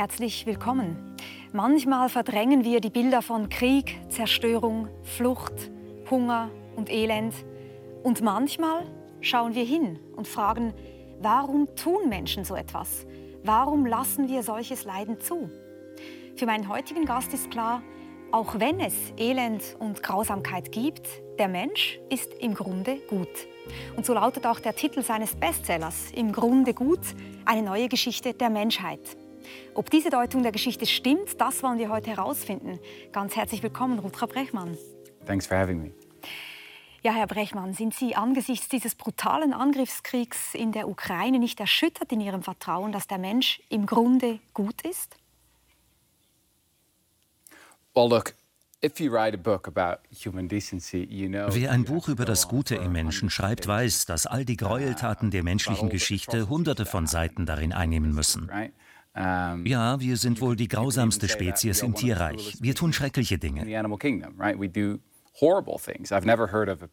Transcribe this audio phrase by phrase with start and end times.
[0.00, 0.96] Herzlich willkommen.
[1.52, 5.70] Manchmal verdrängen wir die Bilder von Krieg, Zerstörung, Flucht,
[6.10, 7.34] Hunger und Elend.
[8.02, 8.86] Und manchmal
[9.20, 10.72] schauen wir hin und fragen,
[11.20, 13.06] warum tun Menschen so etwas?
[13.44, 15.50] Warum lassen wir solches Leiden zu?
[16.34, 17.82] Für meinen heutigen Gast ist klar,
[18.32, 21.06] auch wenn es Elend und Grausamkeit gibt,
[21.38, 23.28] der Mensch ist im Grunde gut.
[23.96, 27.00] Und so lautet auch der Titel seines Bestsellers, Im Grunde gut,
[27.44, 29.00] eine neue Geschichte der Menschheit.
[29.74, 32.78] Ob diese Deutung der Geschichte stimmt, das wollen wir heute herausfinden.
[33.12, 34.76] Ganz herzlich willkommen, Rutger Brechmann.
[35.26, 35.92] Thanks for having me.
[37.02, 42.20] Ja, Herr Brechmann, sind Sie angesichts dieses brutalen Angriffskriegs in der Ukraine nicht erschüttert in
[42.20, 45.16] Ihrem Vertrauen, dass der Mensch im Grunde gut ist?
[47.94, 48.34] Well, look,
[48.82, 48.90] Wer
[51.70, 55.90] ein Buch über das Gute im Menschen schreibt, weiß, dass all die Gräueltaten der menschlichen
[55.90, 58.50] Geschichte hunderte von Seiten darin einnehmen müssen.
[59.14, 62.56] Ja, wir sind wohl die grausamste Spezies im Tierreich.
[62.60, 63.66] Wir tun schreckliche Dinge.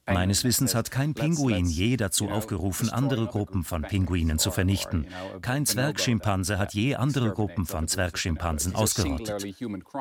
[0.06, 5.08] Meines Wissens hat kein Pinguin je dazu aufgerufen, andere Gruppen von Pinguinen zu vernichten.
[5.42, 9.45] Kein Zwergschimpanse hat je andere Gruppen von Zwergschimpansen ausgerottet.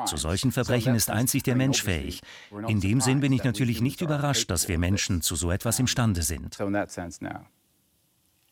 [0.05, 2.21] Zu solchen Verbrechen ist einzig der Mensch fähig.
[2.67, 6.21] In dem Sinn bin ich natürlich nicht überrascht, dass wir Menschen zu so etwas imstande
[6.21, 6.57] sind.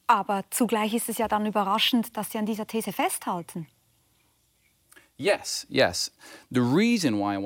[0.08, 3.68] Aber zugleich ist es ja dann überraschend, dass Sie an dieser These festhalten.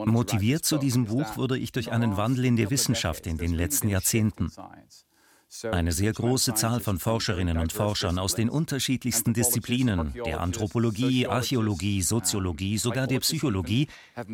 [0.05, 3.89] Motiviert zu diesem Buch wurde ich durch einen Wandel in der Wissenschaft in den letzten
[3.89, 4.51] Jahrzehnten.
[5.71, 12.03] Eine sehr große Zahl von Forscherinnen und Forschern aus den unterschiedlichsten Disziplinen, der Anthropologie, Archäologie,
[12.03, 13.87] Soziologie, sogar der Psychologie,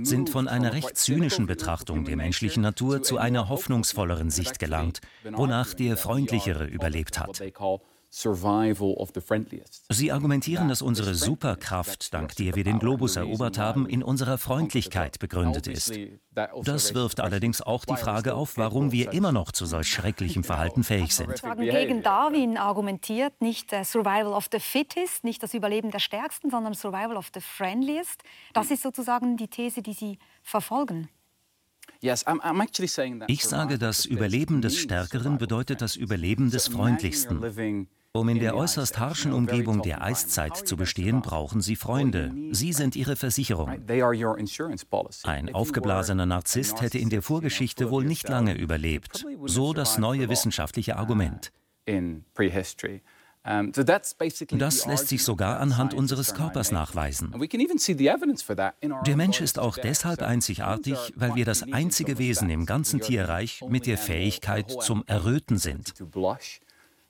[0.03, 5.73] sind von einer recht zynischen Betrachtung der menschlichen Natur zu einer hoffnungsvolleren Sicht gelangt, wonach
[5.73, 7.41] der Freundlichere überlebt hat.
[9.89, 15.19] Sie argumentieren, dass unsere Superkraft, dank der wir den Globus erobert haben, in unserer Freundlichkeit
[15.19, 15.91] begründet ist.
[16.63, 20.85] Das wirft allerdings auch die Frage auf, warum wir immer noch zu solch schrecklichem Verhalten
[20.85, 21.41] fähig sind.
[21.57, 27.17] Gegen Darwin argumentiert nicht Survival of the Fittest, nicht das Überleben der Stärksten, sondern Survival
[27.17, 28.23] of the Friendliest.
[28.53, 31.09] Das ist sozusagen die These, die Sie verfolgen.
[33.27, 37.41] Ich sage, das Überleben des Stärkeren bedeutet das Überleben des Freundlichsten.
[38.15, 42.33] Um in der äußerst harschen Umgebung der Eiszeit zu bestehen, brauchen sie Freunde.
[42.51, 43.85] Sie sind ihre Versicherung.
[45.23, 49.25] Ein aufgeblasener Narzisst hätte in der Vorgeschichte wohl nicht lange überlebt.
[49.43, 51.51] So das neue wissenschaftliche Argument.
[53.45, 57.35] Das lässt sich sogar anhand unseres Körpers nachweisen.
[59.05, 63.85] Der Mensch ist auch deshalb einzigartig, weil wir das einzige Wesen im ganzen Tierreich mit
[63.85, 65.93] der Fähigkeit zum Erröten sind.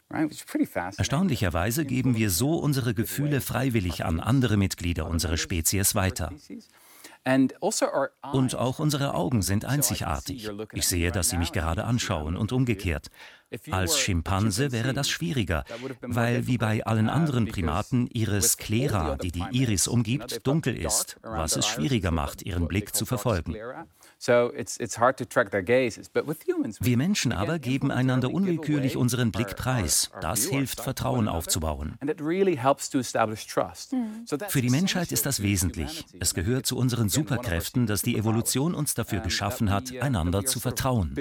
[0.09, 6.31] Erstaunlicherweise geben wir so unsere Gefühle freiwillig an andere Mitglieder unserer Spezies weiter.
[7.25, 7.87] Also
[8.33, 10.47] und auch unsere Augen sind einzigartig.
[10.73, 13.07] Ich sehe, dass Sie mich gerade anschauen und umgekehrt.
[13.71, 15.63] Als Schimpanse wäre das schwieriger,
[16.01, 21.55] weil wie bei allen anderen Primaten ihre Sklera, die die Iris umgibt, dunkel ist, was
[21.55, 23.55] es schwieriger macht, ihren Blick zu verfolgen.
[26.79, 30.09] Wir Menschen aber geben einander unwillkürlich unseren Blick preis.
[30.21, 31.97] Das hilft, Vertrauen aufzubauen.
[34.47, 36.05] Für die Menschheit ist das wesentlich.
[36.19, 40.59] Es gehört zu unseren Superkräften, dass die Evolution uns dafür geschaffen hat, uh, einander zu
[40.59, 41.15] vertrauen.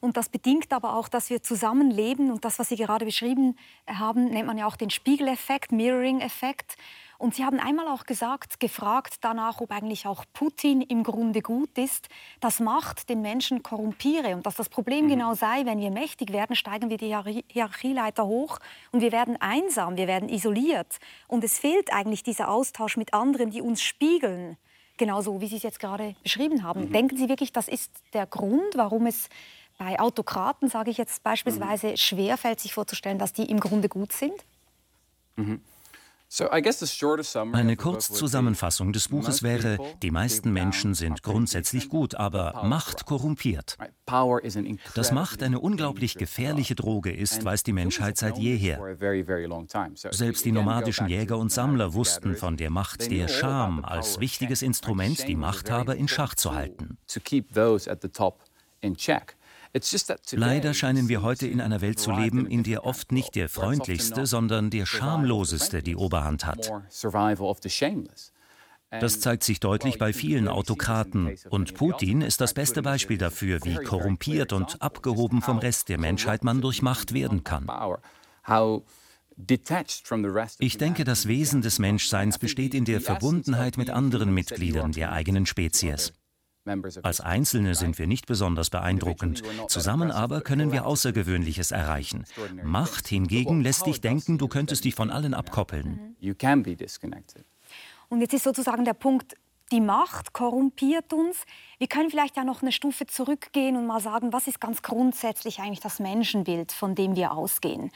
[0.00, 2.32] Und das bedingt aber auch, dass wir zusammenleben.
[2.32, 6.76] Und das, was Sie gerade beschrieben haben, nennt man ja auch den Spiegeleffekt, Mirroring-Effekt.
[7.22, 11.78] Und Sie haben einmal auch gesagt, gefragt danach, ob eigentlich auch Putin im Grunde gut
[11.78, 12.08] ist,
[12.40, 15.10] dass Macht den Menschen korrumpiere und dass das Problem mhm.
[15.10, 17.14] genau sei, wenn wir mächtig werden, steigen wir die
[17.46, 18.58] Hierarchieleiter hoch
[18.90, 20.98] und wir werden einsam, wir werden isoliert.
[21.28, 24.56] Und es fehlt eigentlich dieser Austausch mit anderen, die uns spiegeln.
[24.96, 26.86] Genauso wie Sie es jetzt gerade beschrieben haben.
[26.86, 26.92] Mhm.
[26.92, 29.28] Denken Sie wirklich, das ist der Grund, warum es
[29.78, 31.96] bei Autokraten, sage ich jetzt beispielsweise, mhm.
[31.98, 34.44] schwerfällt, sich vorzustellen, dass die im Grunde gut sind?
[35.36, 35.60] Mhm.
[37.52, 43.76] Eine Kurzzusammenfassung des Buches wäre, die meisten Menschen sind grundsätzlich gut, aber Macht korrumpiert.
[44.94, 48.80] Dass Macht eine unglaublich gefährliche Droge ist, weiß die Menschheit seit jeher.
[50.10, 55.28] Selbst die nomadischen Jäger und Sammler wussten von der Macht der Scham als wichtiges Instrument,
[55.28, 56.96] die Machthaber in Schach zu halten.
[60.32, 64.26] Leider scheinen wir heute in einer Welt zu leben, in der oft nicht der freundlichste,
[64.26, 66.70] sondern der schamloseste die Oberhand hat.
[69.00, 71.34] Das zeigt sich deutlich bei vielen Autokraten.
[71.48, 76.44] Und Putin ist das beste Beispiel dafür, wie korrumpiert und abgehoben vom Rest der Menschheit
[76.44, 77.66] man durch Macht werden kann.
[80.58, 85.46] Ich denke, das Wesen des Menschseins besteht in der Verbundenheit mit anderen Mitgliedern der eigenen
[85.46, 86.12] Spezies.
[87.02, 92.24] Als Einzelne sind wir nicht besonders beeindruckend, zusammen aber können wir Außergewöhnliches erreichen.
[92.62, 96.16] Macht hingegen lässt dich denken, du könntest dich von allen abkoppeln.
[98.08, 99.34] Und jetzt ist sozusagen der Punkt,
[99.72, 101.44] die Macht korrumpiert uns.
[101.78, 105.58] Wir können vielleicht ja noch eine Stufe zurückgehen und mal sagen, was ist ganz grundsätzlich
[105.58, 107.90] eigentlich das Menschenbild, von dem wir ausgehen.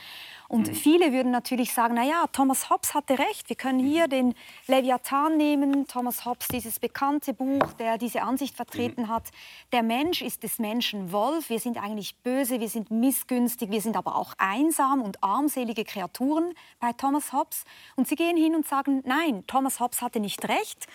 [0.49, 0.75] Und mhm.
[0.75, 3.49] viele würden natürlich sagen, na ja, Thomas Hobbes hatte recht.
[3.49, 4.35] Wir können hier den
[4.69, 9.09] Leviathan nehmen, Thomas Hobbes, dieses bekannte Buch, der diese Ansicht vertreten mhm.
[9.09, 9.31] hat.
[9.73, 11.51] Der Mensch ist des Menschen Wolf.
[11.51, 16.55] Wir sind eigentlich böse, wir sind missgünstig, wir sind aber auch einsam und armselige Kreaturen
[16.81, 17.65] bei Thomas Hobbes.
[17.97, 20.87] Und sie gehen hin und sagen, nein, Thomas Hobbes hatte nicht recht.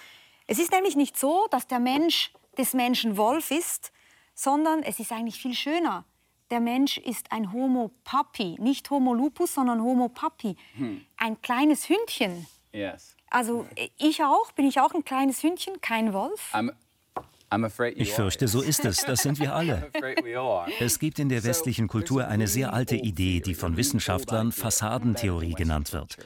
[0.51, 3.94] Es ist nämlich nicht so, dass der Mensch des Menschen Wolf ist,
[4.36, 6.03] sondern es ist eigentlich viel schöner.
[6.50, 10.57] Der Mensch ist ein Homo papi, nicht Homo lupus, sondern Homo papi.
[10.75, 11.06] Hm.
[11.15, 12.48] Ein kleines Hündchen.
[12.74, 13.15] Yes.
[13.30, 13.65] Also
[13.98, 16.53] ich auch, bin ich auch ein kleines Hündchen, kein Wolf?
[17.95, 19.06] Ich fürchte, so ist es.
[19.06, 19.89] Das sind wir alle.
[20.81, 25.94] Es gibt in der westlichen Kultur eine sehr alte Idee, die von Wissenschaftlern Fassadentheorie genannt
[25.94, 26.18] wird.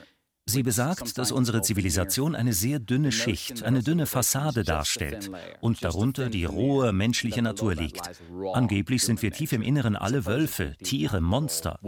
[0.47, 6.29] Sie besagt, dass unsere Zivilisation eine sehr dünne Schicht, eine dünne Fassade darstellt und darunter
[6.29, 8.11] die rohe menschliche Natur liegt.
[8.53, 11.79] Angeblich sind wir tief im Inneren alle Wölfe, Tiere, Monster.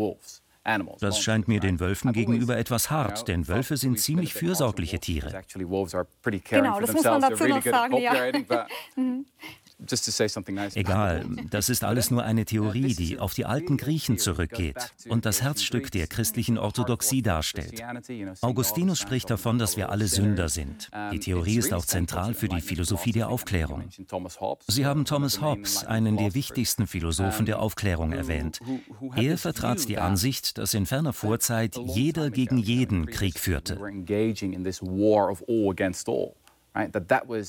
[0.99, 5.43] Das scheint mir den Wölfen gegenüber etwas hart, denn Wölfe sind ziemlich fürsorgliche Tiere.
[6.49, 8.13] Genau, das muss man dazu noch sagen, ja.
[10.73, 15.41] Egal, das ist alles nur eine Theorie, die auf die alten Griechen zurückgeht und das
[15.43, 17.83] Herzstück der christlichen Orthodoxie darstellt.
[18.41, 20.89] Augustinus spricht davon, dass wir alle Sünder sind.
[21.11, 23.83] Die Theorie ist auch zentral für die Philosophie der Aufklärung.
[24.67, 28.59] Sie haben Thomas Hobbes, einen der wichtigsten Philosophen der Aufklärung, erwähnt.
[29.15, 33.79] Er vertrat die Ansicht, dass in ferner Vorzeit jeder gegen jeden Krieg führte.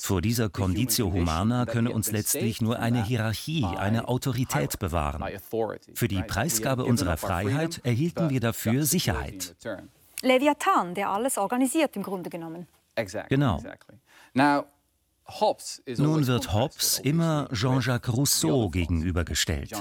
[0.02, 5.22] Vor dieser Conditio Humana könne uns letztlich nur eine Hierarchie, eine Autorität bewahren.
[5.94, 9.56] Für die Preisgabe unserer Freiheit erhielten wir dafür Sicherheit.
[10.22, 12.66] Leviathan, der alles organisiert im Grunde genommen.
[13.28, 13.62] Genau.
[14.34, 19.72] Nun wird Hobbes immer Jean-Jacques Rousseau gegenübergestellt.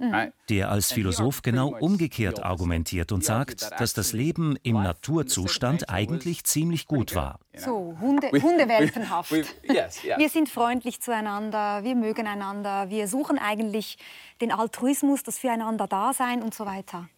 [0.00, 0.32] Mhm.
[0.48, 6.86] der als Philosoph genau umgekehrt argumentiert und sagt, dass das Leben im Naturzustand eigentlich ziemlich
[6.86, 7.38] gut war.
[7.54, 9.30] So, Hunde, Hundewelpenhaft.
[9.30, 13.98] Wir sind freundlich zueinander, wir mögen einander, wir suchen eigentlich
[14.40, 17.10] den Altruismus, das Füreinander-Dasein und so weiter.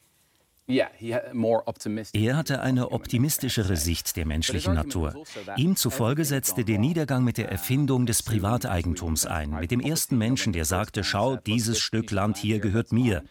[0.69, 5.14] Er hatte eine optimistischere Sicht der menschlichen Natur.
[5.14, 10.17] Also Ihm zufolge setzte der Niedergang mit der Erfindung des Privateigentums ein, mit dem ersten
[10.19, 13.25] Menschen, der sagte, schau, dieses Stück Land hier gehört mir.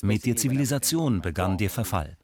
[0.00, 2.16] Mit der Zivilisation begann der Verfall.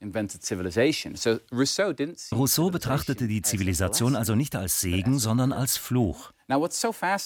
[2.33, 6.33] Rousseau betrachtete die Zivilisation also nicht als Segen, sondern als Fluch.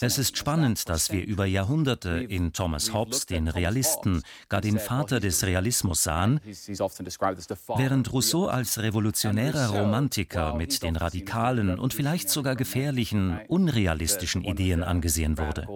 [0.01, 5.21] Es ist spannend, dass wir über Jahrhunderte in Thomas Hobbes den Realisten, gar den Vater
[5.21, 13.39] des Realismus sahen, während Rousseau als revolutionärer Romantiker mit den radikalen und vielleicht sogar gefährlichen,
[13.47, 15.69] unrealistischen Ideen angesehen wurde.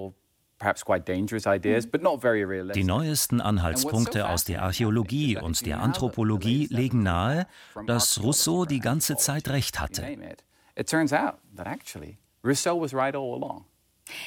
[2.73, 7.47] Die neuesten Anhaltspunkte aus der Archäologie und der Anthropologie legen nahe,
[7.87, 10.05] dass Rousseau die ganze Zeit recht hatte.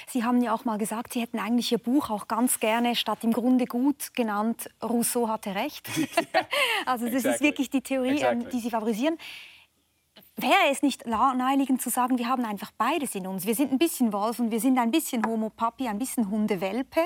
[0.08, 3.20] Sie haben ja auch mal gesagt, Sie hätten eigentlich Ihr Buch auch ganz gerne statt
[3.24, 5.88] im Grunde gut genannt, Rousseau hatte recht.
[6.86, 9.18] also das ist wirklich die Theorie, ähm, die Sie favorisieren.
[10.36, 13.46] Wäre es nicht naheliegend zu sagen, wir haben einfach beides in uns.
[13.46, 17.02] Wir sind ein bisschen Wolf und wir sind ein bisschen Homo Papi, ein bisschen Hundewelpe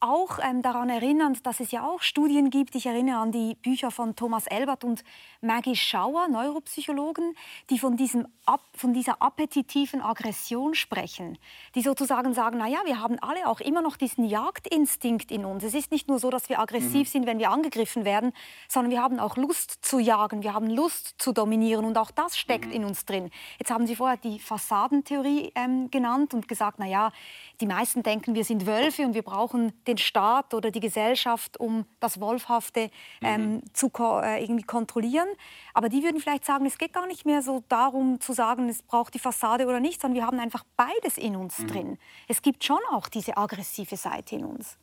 [0.00, 2.74] auch ähm, daran erinnernd, dass es ja auch Studien gibt.
[2.74, 5.04] Ich erinnere an die Bücher von Thomas Elbert und
[5.42, 7.34] Maggie Schauer, Neuropsychologen,
[7.68, 11.38] die von, diesem Ab, von dieser appetitiven Aggression sprechen.
[11.74, 15.64] Die sozusagen sagen, na ja, wir haben alle auch immer noch diesen Jagdinstinkt in uns.
[15.64, 17.10] Es ist nicht nur so, dass wir aggressiv mhm.
[17.10, 18.32] sind, wenn wir angegriffen werden,
[18.68, 22.38] sondern wir haben auch Lust zu jagen, wir haben Lust zu dominieren und auch das
[22.38, 22.72] steckt mhm.
[22.72, 23.30] in uns drin.
[23.58, 27.12] Jetzt haben Sie vorher die Fassadentheorie ähm, genannt und gesagt, na ja,
[27.60, 31.86] die meisten denken, wir sind Wölfe und wir brauchen den Staat oder die Gesellschaft, um
[32.00, 32.90] das Wolfhafte
[33.22, 33.62] ähm, mhm.
[33.72, 35.28] zu ko äh, irgendwie kontrollieren.
[35.74, 38.82] Aber die würden vielleicht sagen, es geht gar nicht mehr so darum zu sagen, es
[38.82, 41.66] braucht die Fassade oder nicht, sondern wir haben einfach beides in uns mhm.
[41.66, 41.98] drin.
[42.28, 44.78] Es gibt schon auch diese aggressive Seite in uns.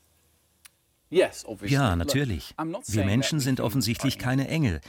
[1.62, 2.54] Ja, natürlich.
[2.88, 4.82] Wir Menschen sind offensichtlich keine Engel.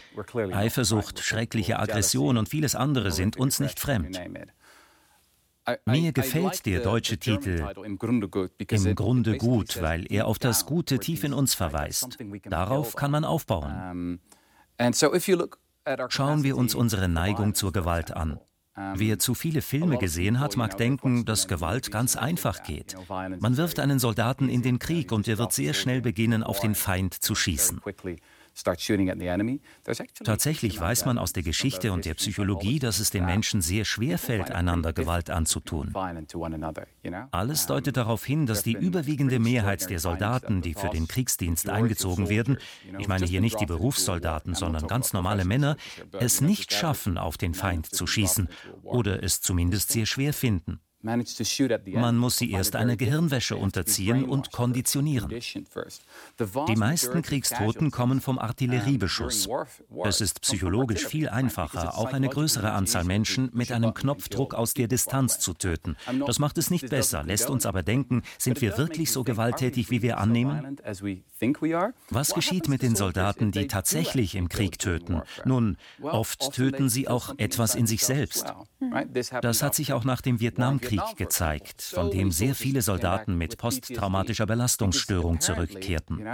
[0.52, 4.18] Eifersucht, schreckliche Aggression und vieles andere sind uns nicht fremd.
[5.86, 11.32] Mir gefällt der deutsche Titel im Grunde gut, weil er auf das Gute tief in
[11.32, 12.18] uns verweist.
[12.44, 14.20] Darauf kann man aufbauen.
[16.08, 18.38] Schauen wir uns unsere Neigung zur Gewalt an.
[18.94, 22.96] Wer zu viele Filme gesehen hat, mag denken, dass Gewalt ganz einfach geht.
[23.08, 26.76] Man wirft einen Soldaten in den Krieg und er wird sehr schnell beginnen, auf den
[26.76, 27.80] Feind zu schießen.
[30.24, 34.18] Tatsächlich weiß man aus der Geschichte und der Psychologie, dass es den Menschen sehr schwer
[34.18, 35.94] fällt, einander Gewalt anzutun.
[37.30, 42.28] Alles deutet darauf hin, dass die überwiegende Mehrheit der Soldaten, die für den Kriegsdienst eingezogen
[42.28, 42.58] werden,
[42.98, 45.76] ich meine hier nicht die Berufssoldaten, sondern ganz normale Männer,
[46.18, 48.48] es nicht schaffen, auf den Feind zu schießen
[48.82, 50.80] oder es zumindest sehr schwer finden.
[51.00, 55.28] Man muss sie erst einer Gehirnwäsche unterziehen und konditionieren.
[55.30, 59.48] Die meisten Kriegstoten kommen vom Artilleriebeschuss.
[60.04, 64.88] Es ist psychologisch viel einfacher, auch eine größere Anzahl Menschen mit einem Knopfdruck aus der
[64.88, 65.96] Distanz zu töten.
[66.26, 70.02] Das macht es nicht besser, lässt uns aber denken, sind wir wirklich so gewalttätig, wie
[70.02, 70.78] wir annehmen?
[72.10, 75.22] Was geschieht mit den Soldaten, die tatsächlich im Krieg töten?
[75.44, 78.52] Nun, oft töten sie auch etwas in sich selbst.
[79.42, 83.58] Das hat sich auch nach dem Vietnamkrieg Krieg gezeigt, von dem sehr viele Soldaten mit
[83.58, 86.26] posttraumatischer Belastungsstörung zurückkehrten.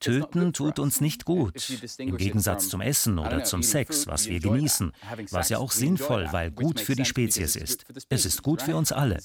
[0.00, 1.54] Töten tut uns nicht gut,
[1.98, 4.92] im Gegensatz zum Essen oder zum Sex, was wir genießen,
[5.30, 7.84] was ja auch sinnvoll, weil gut für die Spezies ist.
[8.08, 9.18] Es ist gut für uns alle.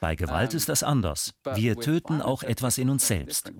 [0.00, 1.34] Bei Gewalt ist das anders.
[1.54, 3.52] Wir töten auch etwas in uns selbst.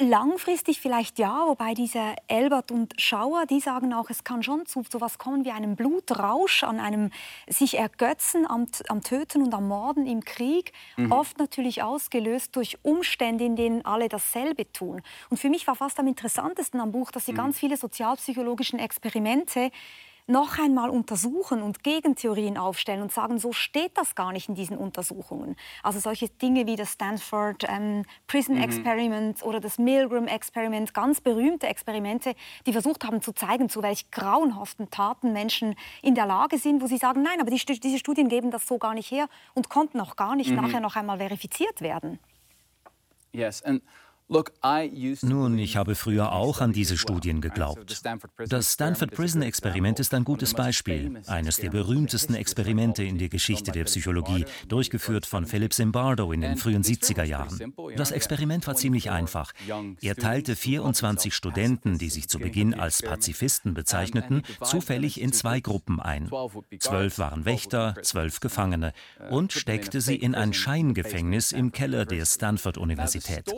[0.00, 4.84] Langfristig vielleicht ja, wobei diese Elbert und Schauer, die sagen auch, es kann schon zu
[4.88, 7.10] sowas kommen wie einem Blutrausch, an einem
[7.48, 11.10] sich ergötzen am, am Töten und am Morden im Krieg, mhm.
[11.10, 15.02] oft natürlich ausgelöst durch Umstände, in denen alle dasselbe tun.
[15.30, 17.38] Und für mich war fast am interessantesten am Buch, dass sie mhm.
[17.38, 19.72] ganz viele sozialpsychologischen Experimente
[20.28, 24.76] noch einmal untersuchen und Gegentheorien aufstellen und sagen, so steht das gar nicht in diesen
[24.76, 25.56] Untersuchungen.
[25.82, 28.62] Also solche Dinge wie das Stanford ähm, Prison mhm.
[28.62, 32.34] Experiment oder das Milgram Experiment, ganz berühmte Experimente,
[32.66, 36.86] die versucht haben zu zeigen, zu welch grauenhaften Taten Menschen in der Lage sind, wo
[36.86, 39.98] sie sagen, nein, aber die, diese Studien geben das so gar nicht her und konnten
[39.98, 40.56] auch gar nicht mhm.
[40.56, 42.18] nachher noch einmal verifiziert werden.
[43.32, 43.82] Yes, and
[45.22, 48.02] nun, ich habe früher auch an diese Studien geglaubt.
[48.48, 53.72] Das Stanford Prison Experiment ist ein gutes Beispiel, eines der berühmtesten Experimente in der Geschichte
[53.72, 57.74] der Psychologie, durchgeführt von Philip Zimbardo in den frühen 70er Jahren.
[57.96, 59.52] Das Experiment war ziemlich einfach.
[60.02, 66.00] Er teilte 24 Studenten, die sich zu Beginn als Pazifisten bezeichneten, zufällig in zwei Gruppen
[66.00, 66.30] ein.
[66.80, 68.92] Zwölf waren Wächter, zwölf Gefangene
[69.30, 73.50] und steckte sie in ein Scheingefängnis im Keller der Stanford-Universität.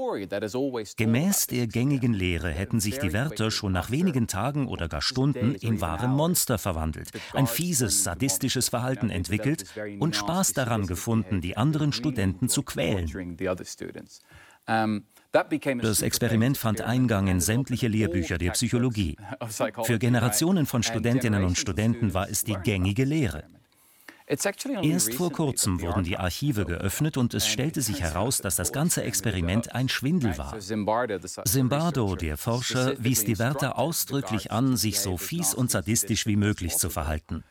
[0.96, 5.54] Gemäß der gängigen Lehre hätten sich die Wärter schon nach wenigen Tagen oder gar Stunden
[5.54, 9.64] in wahre Monster verwandelt, ein fieses, sadistisches Verhalten entwickelt
[9.98, 13.36] und Spaß daran gefunden, die anderen Studenten zu quälen.
[15.80, 19.16] Das Experiment fand Eingang in sämtliche Lehrbücher der Psychologie.
[19.84, 23.44] Für Generationen von Studentinnen und Studenten war es die gängige Lehre.
[24.30, 29.02] Erst vor kurzem wurden die Archive geöffnet und es stellte sich heraus, dass das ganze
[29.02, 30.56] Experiment ein Schwindel war.
[30.58, 36.76] Zimbardo, der Forscher, wies die Wärter ausdrücklich an, sich so fies und sadistisch wie möglich
[36.76, 37.42] zu verhalten.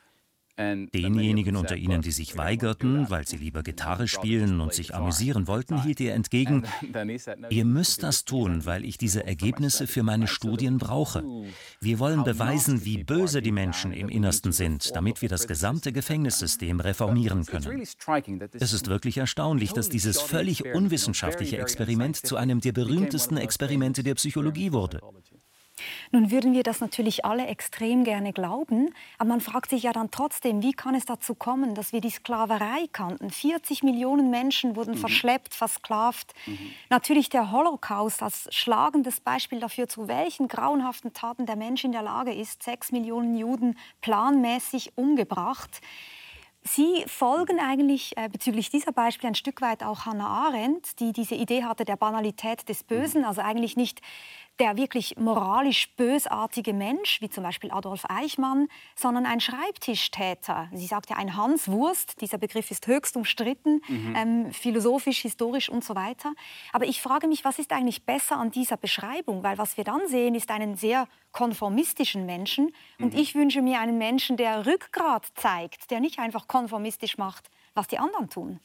[0.59, 5.81] Denjenigen unter ihnen, die sich weigerten, weil sie lieber Gitarre spielen und sich amüsieren wollten,
[5.83, 6.65] hielt er entgegen,
[7.49, 11.23] ihr müsst das tun, weil ich diese Ergebnisse für meine Studien brauche.
[11.79, 16.81] Wir wollen beweisen, wie böse die Menschen im Innersten sind, damit wir das gesamte Gefängnissystem
[16.81, 17.81] reformieren können.
[18.53, 24.15] Es ist wirklich erstaunlich, dass dieses völlig unwissenschaftliche Experiment zu einem der berühmtesten Experimente der
[24.15, 24.99] Psychologie wurde.
[26.11, 30.11] Nun würden wir das natürlich alle extrem gerne glauben, aber man fragt sich ja dann
[30.11, 33.29] trotzdem, wie kann es dazu kommen, dass wir die Sklaverei kannten?
[33.29, 34.99] 40 Millionen Menschen wurden mhm.
[34.99, 36.33] verschleppt, versklavt.
[36.45, 36.57] Mhm.
[36.89, 42.03] Natürlich der Holocaust als schlagendes Beispiel dafür, zu welchen grauenhaften Taten der Mensch in der
[42.03, 45.81] Lage ist, sechs Millionen Juden planmäßig umgebracht.
[46.63, 51.35] Sie folgen eigentlich äh, bezüglich dieser Beispiele ein Stück weit auch Hannah Arendt, die diese
[51.35, 53.27] Idee hatte der Banalität des Bösen, mhm.
[53.27, 54.01] also eigentlich nicht
[54.59, 60.69] der wirklich moralisch bösartige Mensch, wie zum Beispiel Adolf Eichmann, sondern ein Schreibtischtäter.
[60.73, 64.13] Sie sagt ja ein Hans Wurst, dieser Begriff ist höchst umstritten, mhm.
[64.15, 66.33] ähm, philosophisch, historisch und so weiter.
[66.73, 69.43] Aber ich frage mich, was ist eigentlich besser an dieser Beschreibung?
[69.43, 72.73] Weil was wir dann sehen, ist einen sehr konformistischen Menschen.
[72.99, 73.19] Und mhm.
[73.19, 77.97] ich wünsche mir einen Menschen, der Rückgrat zeigt, der nicht einfach konformistisch macht, was die
[77.97, 78.59] anderen tun.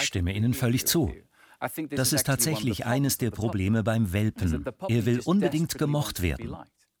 [0.00, 1.12] Ich stimme Ihnen völlig zu.
[1.90, 4.64] Das ist tatsächlich eines der Probleme beim Welpen.
[4.88, 6.56] Er will unbedingt gemocht werden.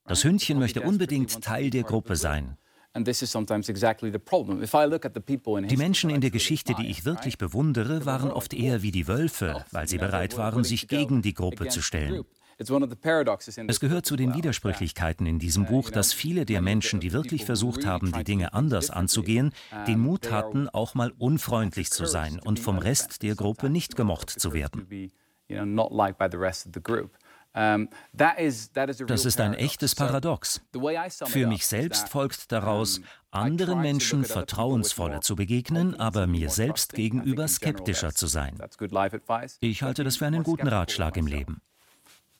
[0.06, 2.56] Das Hündchen möchte unbedingt Teil der Gruppe sein.
[2.96, 3.02] Die
[5.76, 9.88] Menschen in der Geschichte, die ich wirklich bewundere, waren oft eher wie die Wölfe, weil
[9.88, 12.24] sie bereit waren, sich gegen die Gruppe zu stellen.
[12.58, 17.86] Es gehört zu den Widersprüchlichkeiten in diesem Buch, dass viele der Menschen, die wirklich versucht
[17.86, 19.52] haben, die Dinge anders anzugehen,
[19.86, 24.30] den Mut hatten, auch mal unfreundlich zu sein und vom Rest der Gruppe nicht gemocht
[24.30, 25.10] zu werden.
[27.54, 30.60] Das ist ein echtes Paradox.
[31.26, 38.12] Für mich selbst folgt daraus, anderen Menschen vertrauensvoller zu begegnen, aber mir selbst gegenüber skeptischer
[38.12, 38.58] zu sein.
[39.60, 41.60] Ich halte das für einen guten Ratschlag im Leben.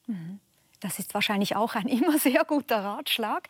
[0.06, 0.40] Mhm.
[0.80, 3.49] Das ist wahrscheinlich auch ein immer sehr guter Ratschlag.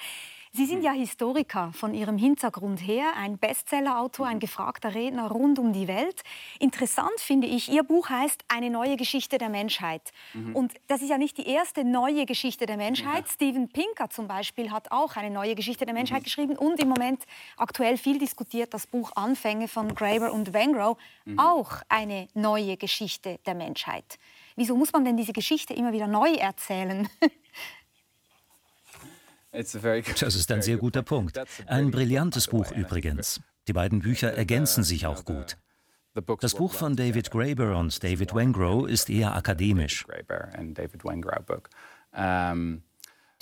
[0.57, 5.73] Sie sind ja Historiker von Ihrem Hintergrund her, ein Bestsellerautor, ein gefragter Redner rund um
[5.73, 6.23] die Welt.
[6.61, 10.13] Interessant finde ich, Ihr Buch heißt Eine neue Geschichte der Menschheit.
[10.33, 10.55] Mhm.
[10.55, 13.25] Und das ist ja nicht die erste neue Geschichte der Menschheit.
[13.27, 13.33] Ja.
[13.33, 16.25] Steven Pinker zum Beispiel hat auch eine neue Geschichte der Menschheit mhm.
[16.25, 17.25] geschrieben und im Moment
[17.57, 21.37] aktuell viel diskutiert das Buch Anfänge von Graeber und Wengrow, mhm.
[21.37, 24.21] auch eine neue Geschichte der Menschheit.
[24.57, 27.09] Wieso muss man denn diese Geschichte immer wieder neu erzählen?
[30.19, 31.41] Das ist ein sehr guter Punkt.
[31.67, 33.41] Ein brillantes Buch übrigens.
[33.69, 35.57] Die beiden Bücher ergänzen sich auch gut.
[36.41, 40.05] Das Buch von David Graeber und David Wengrow ist eher akademisch.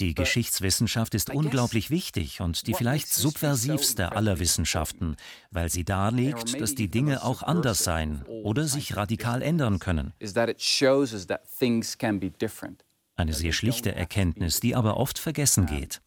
[0.02, 5.14] Die Geschichtswissenschaft ist unglaublich wichtig und die vielleicht subversivste aller Wissenschaften,
[5.52, 10.12] weil sie darlegt, dass die Dinge auch anders sein oder sich radikal ändern können.
[13.14, 16.02] Eine sehr schlichte Erkenntnis, die aber oft vergessen geht.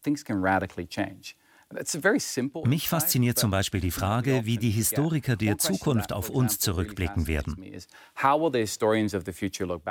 [2.64, 7.56] Mich fasziniert zum Beispiel die Frage, wie die Historiker der Zukunft auf uns zurückblicken werden.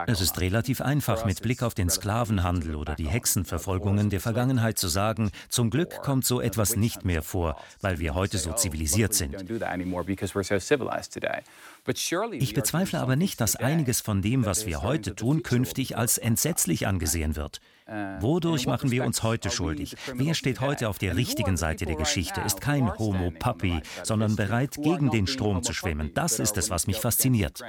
[0.08, 4.88] Es ist relativ einfach, mit Blick auf den Sklavenhandel oder die Hexenverfolgungen der Vergangenheit zu
[4.88, 9.36] sagen, zum Glück kommt so etwas nicht mehr vor, weil wir heute so zivilisiert sind.
[12.32, 16.88] Ich bezweifle aber nicht, dass einiges von dem, was wir heute tun, künftig als entsetzlich
[16.88, 17.60] angesehen wird.
[17.88, 19.96] Wodurch machen wir uns heute schuldig?
[20.14, 24.78] Wer steht heute auf der richtigen Seite der Geschichte, ist kein Homo Papi, sondern bereit,
[24.82, 26.12] gegen den Strom zu schwimmen?
[26.14, 27.62] Das ist es, was mich fasziniert.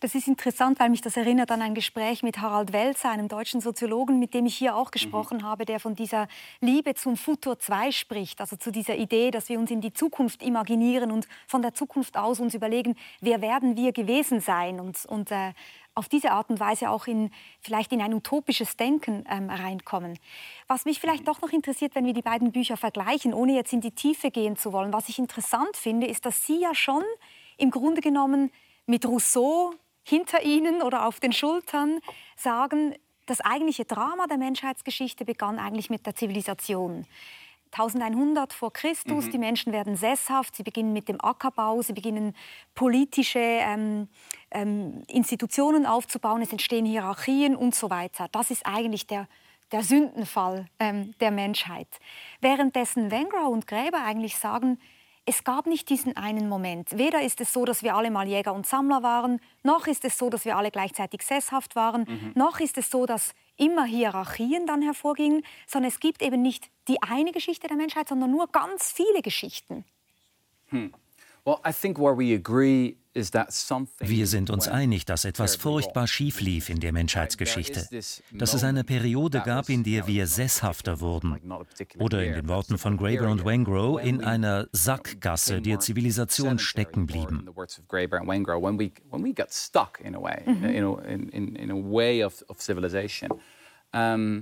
[0.00, 3.60] Das ist interessant, weil mich das erinnert an ein Gespräch mit Harald Welzer, einem deutschen
[3.60, 5.42] Soziologen, mit dem ich hier auch gesprochen mhm.
[5.42, 6.28] habe, der von dieser
[6.60, 10.40] Liebe zum Futur 2 spricht, also zu dieser Idee, dass wir uns in die Zukunft
[10.40, 15.32] imaginieren und von der Zukunft aus uns überlegen, wer werden wir gewesen sein und, und
[15.32, 15.52] äh,
[15.94, 20.18] auf diese Art und Weise auch in, vielleicht in ein utopisches Denken ähm, reinkommen.
[20.66, 23.80] Was mich vielleicht doch noch interessiert, wenn wir die beiden Bücher vergleichen, ohne jetzt in
[23.80, 27.02] die Tiefe gehen zu wollen, was ich interessant finde, ist, dass Sie ja schon
[27.58, 28.50] im Grunde genommen
[28.86, 32.00] mit Rousseau hinter ihnen oder auf den Schultern
[32.36, 32.94] sagen,
[33.26, 37.06] das eigentliche Drama der Menschheitsgeschichte begann eigentlich mit der Zivilisation.
[37.72, 39.30] 1100 vor Christus, mhm.
[39.30, 42.34] die Menschen werden sesshaft, sie beginnen mit dem Ackerbau, sie beginnen
[42.74, 44.08] politische ähm,
[44.50, 48.28] ähm, Institutionen aufzubauen, es entstehen Hierarchien und so weiter.
[48.32, 49.26] Das ist eigentlich der,
[49.72, 51.88] der Sündenfall ähm, der Menschheit.
[52.40, 54.78] Währenddessen Wengrow und Gräber eigentlich sagen,
[55.24, 56.98] es gab nicht diesen einen Moment.
[56.98, 60.18] Weder ist es so, dass wir alle mal Jäger und Sammler waren, noch ist es
[60.18, 62.32] so, dass wir alle gleichzeitig sesshaft waren, mhm.
[62.34, 67.02] noch ist es so, dass immer Hierarchien dann hervorgingen, sondern es gibt eben nicht die
[67.02, 69.84] eine Geschichte der Menschheit, sondern nur ganz viele Geschichten.
[70.68, 70.92] Hm.
[74.00, 77.86] Wir sind uns einig, dass etwas furchtbar schief lief in der Menschheitsgeschichte,
[78.32, 81.38] dass es eine Periode gab, in der wir sesshafter wurden.
[81.98, 87.48] oder in den Worten von Graeber und Wengrow in einer Sackgasse der Zivilisation stecken blieben.
[93.92, 94.32] Mhm.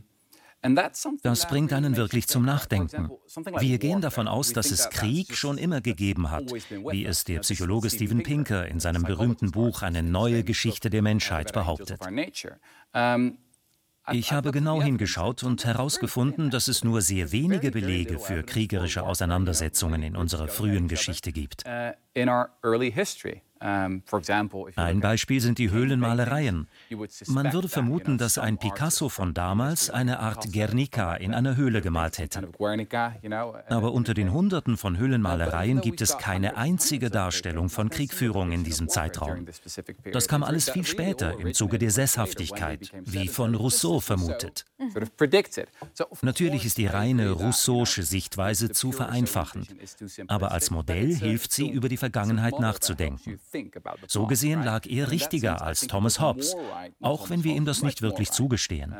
[1.22, 3.10] Das bringt einen wirklich zum Nachdenken.
[3.58, 7.88] Wir gehen davon aus, dass es Krieg schon immer gegeben hat, wie es der Psychologe
[7.88, 12.00] Steven Pinker in seinem berühmten Buch Eine neue Geschichte der Menschheit behauptet.
[14.12, 20.02] Ich habe genau hingeschaut und herausgefunden, dass es nur sehr wenige Belege für kriegerische Auseinandersetzungen
[20.02, 21.64] in unserer frühen Geschichte gibt.
[23.60, 26.66] Ein Beispiel sind die Höhlenmalereien.
[27.26, 32.18] Man würde vermuten, dass ein Picasso von damals eine Art Guernica in einer Höhle gemalt
[32.18, 32.48] hätte.
[33.68, 38.88] Aber unter den Hunderten von Höhlenmalereien gibt es keine einzige Darstellung von Kriegführung in diesem
[38.88, 39.46] Zeitraum.
[40.10, 44.64] Das kam alles viel später im Zuge der Sesshaftigkeit, wie von Rousseau vermutet.
[46.22, 49.68] Natürlich ist die reine rousseausche Sichtweise zu vereinfachend,
[50.28, 53.38] aber als Modell hilft sie, über die Vergangenheit nachzudenken.
[54.06, 56.56] So gesehen lag er richtiger als Thomas Hobbes,
[57.00, 58.94] auch wenn wir ihm das nicht wirklich zugestehen.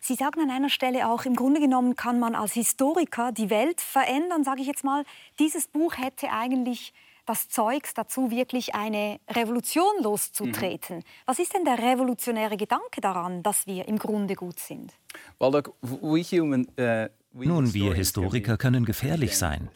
[0.00, 3.80] Sie sagen an einer Stelle auch, im Grunde genommen kann man als Historiker die Welt
[3.80, 5.04] verändern, sage ich jetzt mal.
[5.38, 6.92] Dieses Buch hätte eigentlich
[7.26, 10.98] das Zeugs dazu, wirklich eine Revolution loszutreten.
[10.98, 11.02] Mhm.
[11.26, 14.92] Was ist denn der revolutionäre Gedanke daran, dass wir im Grunde gut sind?
[15.40, 19.68] Well, look, we human, uh nun, wir Historiker können gefährlich sein.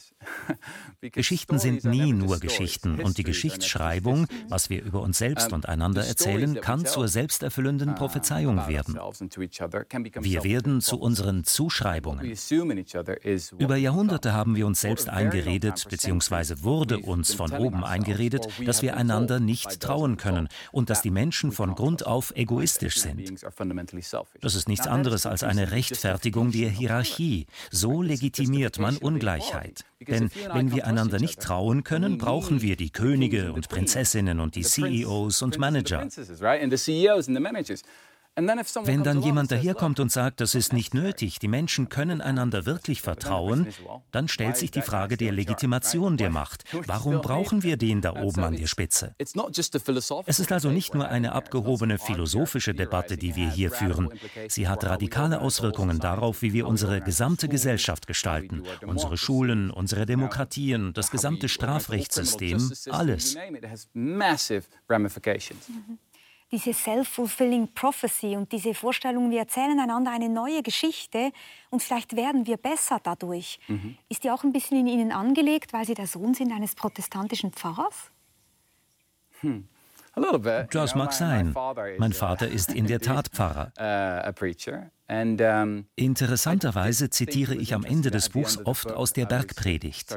[1.01, 6.05] Geschichten sind nie nur Geschichten und die Geschichtsschreibung, was wir über uns selbst und einander
[6.05, 8.99] erzählen, kann zur selbsterfüllenden Prophezeiung werden.
[10.21, 12.35] Wir werden zu unseren Zuschreibungen.
[13.59, 18.97] Über Jahrhunderte haben wir uns selbst eingeredet, beziehungsweise wurde uns von oben eingeredet, dass wir
[18.97, 23.43] einander nicht trauen können und dass die Menschen von Grund auf egoistisch sind.
[24.41, 29.85] Das ist nichts anderes als eine Rechtfertigung der Hierarchie, so legitimiert man Ungleichheit.
[30.01, 34.63] Denn wenn wir einander nicht trauen können, brauchen wir die Könige und Prinzessinnen und die
[34.63, 36.07] CEOs und Manager.
[38.85, 43.03] Wenn dann jemand daherkommt und sagt, das ist nicht nötig, die Menschen können einander wirklich
[43.03, 43.69] vertrauen,
[44.11, 46.65] dann stellt sich die Frage der Legitimation der Macht.
[46.87, 49.15] Warum brauchen wir den da oben an der Spitze?
[49.19, 54.11] Es ist also nicht nur eine abgehobene philosophische Debatte, die wir hier führen.
[54.49, 58.63] Sie hat radikale Auswirkungen darauf, wie wir unsere gesamte Gesellschaft gestalten.
[58.87, 63.37] Unsere Schulen, unsere Demokratien, das gesamte Strafrechtssystem, alles.
[65.65, 65.99] Mhm
[66.53, 71.33] diese self-fulfilling prophecy und diese Vorstellung, wir erzählen einander eine neue Geschichte
[71.71, 73.61] und vielleicht werden wir besser dadurch.
[73.69, 73.97] Mhm.
[74.09, 77.53] Ist die auch ein bisschen in Ihnen angelegt, weil Sie der Sohn sind eines protestantischen
[77.53, 78.11] Pfarrers?
[79.41, 79.69] Hm.
[80.71, 81.55] Das mag sein.
[81.99, 83.73] Mein Vater ist in der Tat Pfarrer.
[83.79, 84.33] Uh,
[85.97, 90.11] Interessanterweise zitiere ich am Ende des Buchs oft aus der Bergpredigt.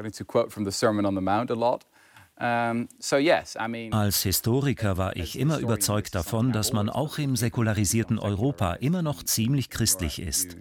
[3.93, 9.23] Als Historiker war ich immer überzeugt davon, dass man auch im säkularisierten Europa immer noch
[9.23, 10.57] ziemlich christlich ist.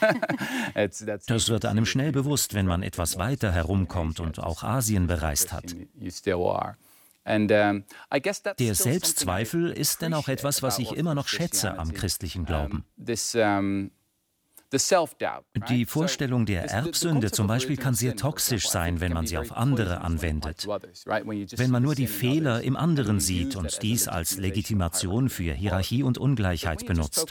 [1.26, 5.74] Das wird einem schnell bewusst, wenn man etwas weiter herumkommt und auch Asien bereist hat.
[8.58, 12.84] Der Selbstzweifel ist denn auch etwas, was ich immer noch schätze am christlichen Glauben.
[15.68, 20.00] Die Vorstellung der Erbsünde zum Beispiel kann sehr toxisch sein, wenn man sie auf andere
[20.00, 20.66] anwendet.
[20.66, 26.18] Wenn man nur die Fehler im anderen sieht und dies als Legitimation für Hierarchie und
[26.18, 27.26] Ungleichheit benutzt.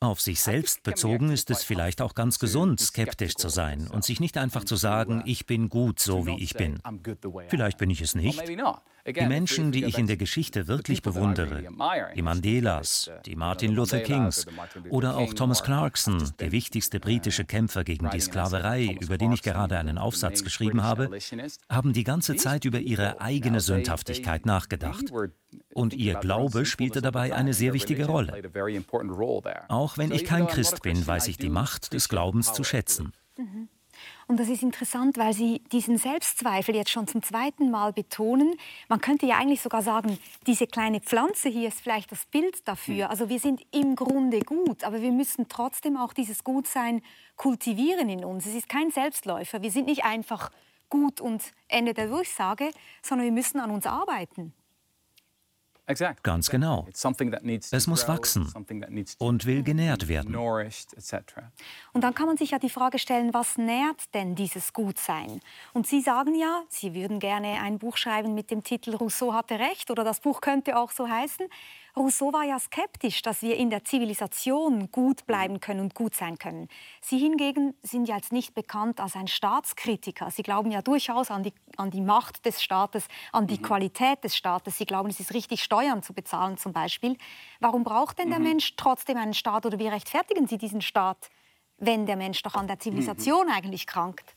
[0.00, 4.20] Auf sich selbst bezogen ist es vielleicht auch ganz gesund, skeptisch zu sein und sich
[4.20, 6.80] nicht einfach zu sagen, ich bin gut so wie ich bin.
[7.48, 8.42] Vielleicht bin ich es nicht.
[9.06, 11.62] Die Menschen, die ich in der Geschichte wirklich bewundere,
[12.14, 14.46] die Mandelas, uh, die Martin Luther Kings
[14.88, 19.78] oder auch Thomas Clarkson, der wichtigste britische Kämpfer gegen die Sklaverei, über den ich gerade
[19.78, 21.10] einen Aufsatz geschrieben habe,
[21.68, 25.12] haben die ganze Zeit über ihre eigene Sündhaftigkeit nachgedacht.
[25.74, 28.42] Und ihr Glaube spielte dabei eine sehr wichtige Rolle.
[29.68, 33.12] Auch wenn ich kein Christ bin, weiß ich die Macht des Glaubens zu schätzen.
[33.36, 33.68] Mhm.
[34.26, 38.54] Und das ist interessant, weil Sie diesen Selbstzweifel jetzt schon zum zweiten Mal betonen.
[38.88, 43.04] Man könnte ja eigentlich sogar sagen, diese kleine Pflanze hier ist vielleicht das Bild dafür.
[43.04, 43.10] Hm.
[43.10, 47.02] Also wir sind im Grunde gut, aber wir müssen trotzdem auch dieses Gutsein
[47.36, 48.46] kultivieren in uns.
[48.46, 49.62] Es ist kein Selbstläufer.
[49.62, 50.50] Wir sind nicht einfach
[50.88, 52.70] gut und Ende der Durchsage,
[53.02, 54.54] sondern wir müssen an uns arbeiten.
[56.22, 56.86] Ganz genau.
[57.70, 58.50] Es muss wachsen
[59.18, 60.32] und will genährt werden.
[61.92, 65.40] Und dann kann man sich ja die Frage stellen, was nährt denn dieses Gutsein?
[65.74, 69.58] Und Sie sagen ja, Sie würden gerne ein Buch schreiben mit dem Titel Rousseau hatte
[69.58, 71.46] recht oder das Buch könnte auch so heißen.
[71.96, 76.38] Rousseau war ja skeptisch, dass wir in der Zivilisation gut bleiben können und gut sein
[76.38, 76.68] können.
[77.00, 80.30] Sie hingegen sind ja jetzt nicht bekannt als ein Staatskritiker.
[80.30, 83.62] Sie glauben ja durchaus an die, an die Macht des Staates, an die mhm.
[83.62, 84.76] Qualität des Staates.
[84.78, 87.16] Sie glauben, es ist richtig, Steuern zu bezahlen zum Beispiel.
[87.60, 88.46] Warum braucht denn der mhm.
[88.46, 91.30] Mensch trotzdem einen Staat oder wie rechtfertigen Sie diesen Staat,
[91.78, 93.52] wenn der Mensch doch an der Zivilisation mhm.
[93.52, 94.34] eigentlich krankt?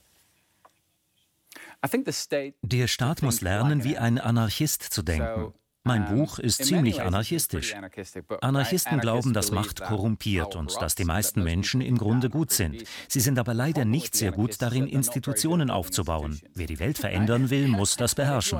[2.61, 5.53] Der Staat muss lernen, wie ein Anarchist zu denken.
[5.87, 7.73] Mein Buch ist ziemlich anarchistisch.
[8.41, 12.83] Anarchisten glauben, dass Macht korrumpiert und dass die meisten Menschen im Grunde gut sind.
[13.07, 16.39] Sie sind aber leider nicht sehr gut darin, Institutionen aufzubauen.
[16.53, 18.59] Wer die Welt verändern will, muss das beherrschen.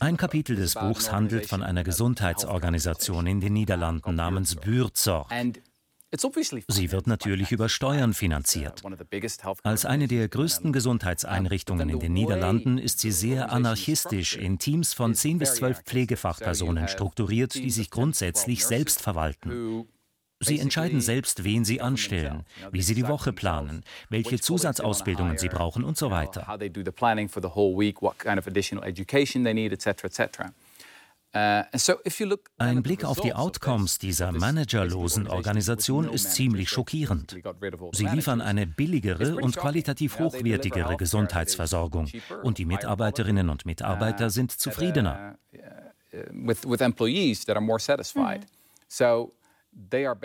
[0.00, 5.30] Ein Kapitel des Buchs handelt von einer Gesundheitsorganisation in den Niederlanden namens Buurtzorg.
[6.68, 8.82] Sie wird natürlich über Steuern finanziert.
[9.62, 15.14] Als eine der größten Gesundheitseinrichtungen in den Niederlanden ist sie sehr anarchistisch in Teams von
[15.14, 19.86] 10 bis 12 Pflegefachpersonen strukturiert, die sich grundsätzlich selbst verwalten.
[20.40, 25.84] Sie entscheiden selbst, wen sie anstellen, wie sie die Woche planen, welche Zusatzausbildungen sie brauchen
[25.84, 26.46] und so weiter.
[31.34, 31.62] Uh,
[32.58, 37.34] Ein Blick auf die Outcomes dieser managerlosen Organisation ist ziemlich schockierend.
[37.92, 42.08] Sie liefern eine billigere und qualitativ hochwertigere Gesundheitsversorgung
[42.42, 45.38] und die Mitarbeiterinnen und Mitarbeiter sind zufriedener.
[45.52, 46.46] Mhm.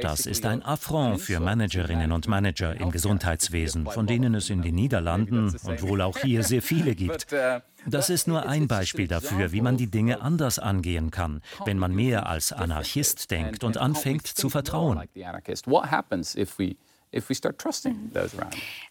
[0.02, 4.76] Das ist ein Affront für Managerinnen und Manager im Gesundheitswesen, von denen es in den
[4.76, 7.28] Niederlanden und wohl auch hier sehr viele gibt.
[7.86, 11.94] Das ist nur ein Beispiel dafür, wie man die Dinge anders angehen kann, wenn man
[11.94, 15.02] mehr als Anarchist denkt und anfängt zu vertrauen.
[17.92, 18.12] Mhm.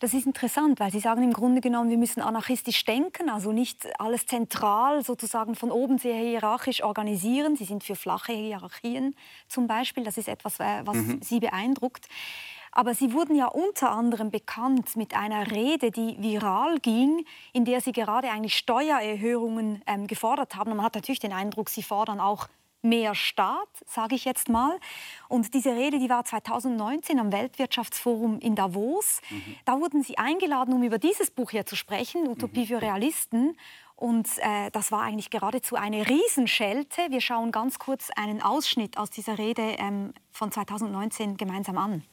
[0.00, 3.86] Das ist interessant, weil Sie sagen im Grunde genommen, wir müssen anarchistisch denken, also nicht
[4.00, 7.56] alles zentral sozusagen von oben sehr hierarchisch organisieren.
[7.56, 9.14] Sie sind für flache Hierarchien
[9.48, 10.04] zum Beispiel.
[10.04, 11.20] Das ist etwas, äh, was mhm.
[11.22, 12.08] Sie beeindruckt.
[12.76, 17.80] Aber Sie wurden ja unter anderem bekannt mit einer Rede, die viral ging, in der
[17.80, 20.72] Sie gerade eigentlich Steuererhöhungen ähm, gefordert haben.
[20.72, 22.48] Und man hat natürlich den Eindruck, Sie fordern auch
[22.88, 24.78] mehr Staat, sage ich jetzt mal.
[25.28, 29.20] Und diese Rede, die war 2019 am Weltwirtschaftsforum in Davos.
[29.30, 29.56] Mhm.
[29.64, 32.66] Da wurden Sie eingeladen, um über dieses Buch hier zu sprechen, Utopie mhm.
[32.66, 33.56] für Realisten.
[33.96, 37.00] Und äh, das war eigentlich geradezu eine Riesenschelte.
[37.08, 42.04] Wir schauen ganz kurz einen Ausschnitt aus dieser Rede ähm, von 2019 gemeinsam an.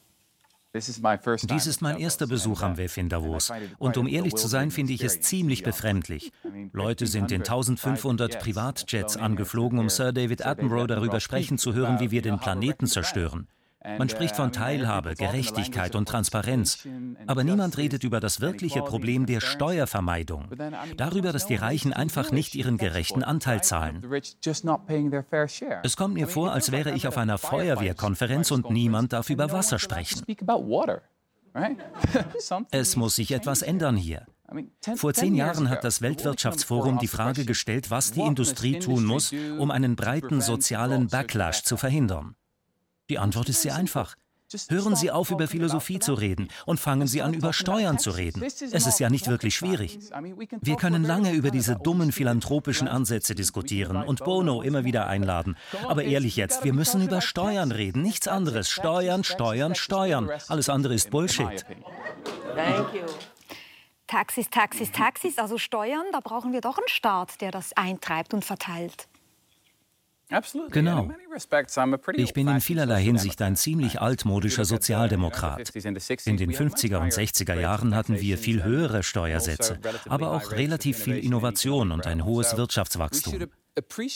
[0.76, 3.52] Dies ist mein erster Besuch am WEF in Davos.
[3.78, 6.32] Und um ehrlich zu sein, finde ich es ziemlich befremdlich.
[6.72, 12.10] Leute sind in 1500 Privatjets angeflogen, um Sir David Attenborough darüber sprechen zu hören, wie
[12.10, 13.48] wir den Planeten zerstören.
[13.86, 16.88] Man spricht von Teilhabe, Gerechtigkeit und Transparenz.
[17.28, 20.48] Aber niemand redet über das wirkliche Problem der Steuervermeidung.
[20.98, 24.04] Darüber, dass die Reichen einfach nicht ihren gerechten Anteil zahlen.
[25.84, 29.80] Es kommt mir vor, als wäre ich auf einer Feuerwehrkonferenz und niemand darf über Wasser
[29.80, 30.24] sprechen.
[32.72, 34.26] Es muss sich etwas ändern hier.
[34.96, 39.72] Vor zehn Jahren hat das Weltwirtschaftsforum die Frage gestellt, was die Industrie tun muss, um
[39.72, 42.36] einen breiten sozialen Backlash zu verhindern.
[43.10, 44.16] Die Antwort ist sehr einfach.
[44.70, 48.44] Hören Sie auf, über Philosophie zu reden und fangen Sie an, über Steuern zu reden.
[48.44, 50.00] Es ist ja nicht wirklich schwierig.
[50.62, 55.58] Wir können lange über diese dummen philanthropischen Ansätze diskutieren und Bono immer wieder einladen.
[55.88, 58.70] Aber ehrlich jetzt, wir müssen über Steuern reden, nichts anderes.
[58.70, 60.30] Steuern, Steuern, Steuern.
[60.48, 61.66] Alles andere ist Bullshit.
[64.08, 68.46] Taxis, Taxis, Taxis, also Steuern, da brauchen wir doch einen Staat, der das eintreibt und
[68.46, 69.08] verteilt.
[70.72, 71.12] Genau.
[72.16, 75.76] Ich bin in vielerlei Hinsicht ein ziemlich altmodischer Sozialdemokrat.
[75.76, 81.18] In den 50er und 60er Jahren hatten wir viel höhere Steuersätze, aber auch relativ viel
[81.18, 83.48] Innovation und ein hohes Wirtschaftswachstum.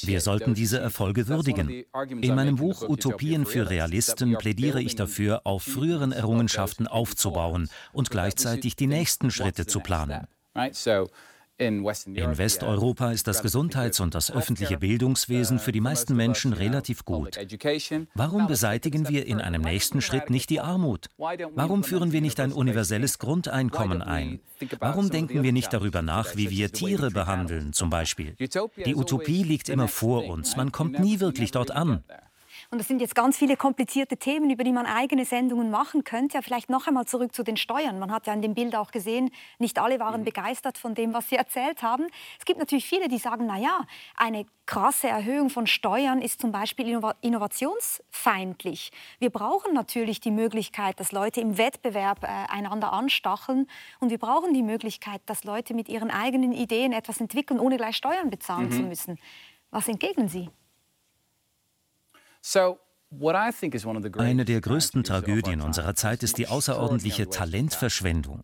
[0.04, 1.84] Wir sollten diese Erfolge würdigen.
[2.22, 8.76] In meinem Buch Utopien für Realisten plädiere ich dafür, auf früheren Errungenschaften aufzubauen und gleichzeitig
[8.76, 10.28] die nächsten Schritte zu planen.
[11.60, 11.84] In
[12.38, 17.38] Westeuropa ist das Gesundheits- und das öffentliche Bildungswesen für die meisten Menschen relativ gut.
[18.14, 21.08] Warum beseitigen wir in einem nächsten Schritt nicht die Armut?
[21.18, 24.40] Warum führen wir nicht ein universelles Grundeinkommen ein?
[24.80, 28.36] Warum denken wir nicht darüber nach, wie wir Tiere behandeln, zum Beispiel?
[28.86, 32.04] Die Utopie liegt immer vor uns, man kommt nie wirklich dort an.
[32.70, 36.36] Und das sind jetzt ganz viele komplizierte Themen, über die man eigene Sendungen machen könnte.
[36.36, 37.98] Ja, vielleicht noch einmal zurück zu den Steuern.
[37.98, 40.26] Man hat ja in dem Bild auch gesehen, nicht alle waren mhm.
[40.26, 42.08] begeistert von dem, was Sie erzählt haben.
[42.38, 43.86] Es gibt natürlich viele, die sagen, na ja,
[44.18, 48.92] eine krasse Erhöhung von Steuern ist zum Beispiel innovationsfeindlich.
[49.20, 53.68] Wir brauchen natürlich die Möglichkeit, dass Leute im Wettbewerb äh, einander anstacheln.
[54.00, 57.96] Und wir brauchen die Möglichkeit, dass Leute mit ihren eigenen Ideen etwas entwickeln, ohne gleich
[57.96, 58.72] Steuern bezahlen mhm.
[58.74, 59.20] zu müssen.
[59.72, 60.50] Was entgegnen Sie?
[64.18, 68.44] Eine der größten Tragödien unserer Zeit ist die außerordentliche Talentverschwendung.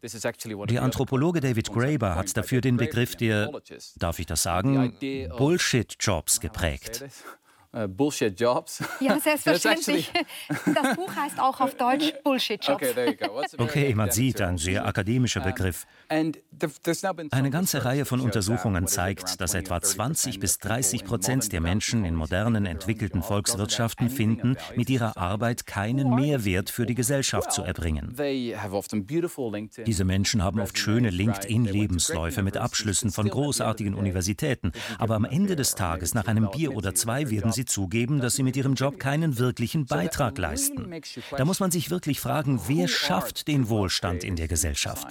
[0.70, 3.52] Der Anthropologe David Graeber hat dafür den Begriff der,
[3.98, 4.98] darf ich das sagen,
[5.38, 7.04] Bullshit-Jobs geprägt.
[7.76, 8.84] Uh, Bullshit Jobs.
[9.00, 10.12] Ja, selbstverständlich.
[10.66, 12.86] Das Buch heißt auch auf Deutsch Bullshit Jobs.
[13.58, 15.88] Okay, man sieht, ein sehr akademischer Begriff.
[16.08, 22.16] Eine ganze Reihe von Untersuchungen zeigt, dass etwa 20 bis 30 Prozent der Menschen in
[22.16, 28.16] modernen, entwickelten Volkswirtschaften finden, mit ihrer Arbeit keinen Mehrwert für die Gesellschaft zu erbringen.
[29.86, 35.74] Diese Menschen haben oft schöne LinkedIn-Lebensläufe mit Abschlüssen von großartigen Universitäten, aber am Ende des
[35.76, 39.38] Tages, nach einem Bier oder zwei, werden sie zugeben, dass sie mit ihrem Job keinen
[39.38, 40.93] wirklichen Beitrag leisten.
[41.38, 45.08] Da muss man sich wirklich fragen, wer schafft den Wohlstand in der Gesellschaft?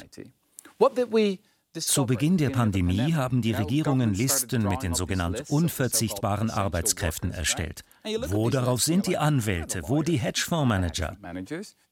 [1.79, 7.83] Zu Beginn der Pandemie haben die Regierungen Listen mit den sogenannten unverzichtbaren Arbeitskräften erstellt.
[8.29, 11.17] Wo darauf sind die Anwälte, wo die Hedgefondsmanager?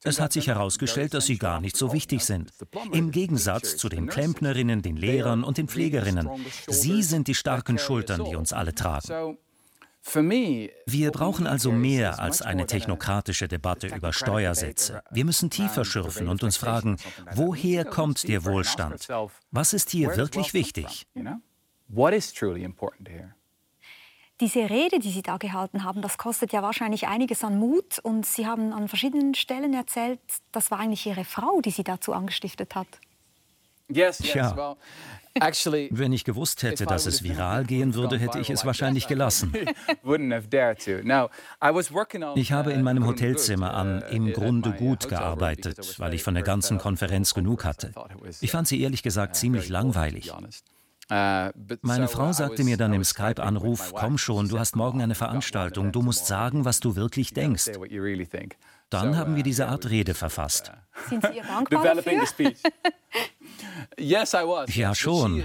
[0.02, 2.52] Es hat sich herausgestellt, dass sie gar nicht so wichtig sind.
[2.92, 6.28] Im Gegensatz zu den Klempnerinnen, den Lehrern und den Pflegerinnen.
[6.66, 9.38] Sie sind die starken Schultern, die uns alle tragen.
[10.02, 15.02] Wir brauchen also mehr als eine technokratische Debatte über Steuersätze.
[15.10, 16.96] Wir müssen tiefer schürfen und uns fragen,
[17.32, 19.08] woher kommt der Wohlstand?
[19.50, 21.06] Was ist hier wirklich wichtig?
[24.40, 27.98] Diese Rede, die Sie da gehalten haben, das kostet ja wahrscheinlich einiges an Mut.
[27.98, 30.18] Und Sie haben an verschiedenen Stellen erzählt,
[30.50, 32.88] das war eigentlich Ihre Frau, die Sie dazu angestiftet hat.
[33.92, 34.76] Tja,
[35.90, 39.52] wenn ich gewusst hätte, dass es viral gehen würde, hätte ich es wahrscheinlich gelassen.
[42.34, 46.78] Ich habe in meinem Hotelzimmer an Im Grunde gut gearbeitet, weil ich von der ganzen
[46.78, 47.92] Konferenz genug hatte.
[48.40, 50.32] Ich fand sie ehrlich gesagt ziemlich langweilig.
[51.08, 56.02] Meine Frau sagte mir dann im Skype-Anruf, komm schon, du hast morgen eine Veranstaltung, du
[56.02, 57.70] musst sagen, was du wirklich denkst.
[58.90, 60.72] Dann haben wir diese Art Rede verfasst.
[61.08, 62.22] Sind Sie ihr dankbar dafür?
[64.68, 65.44] Ja, schon.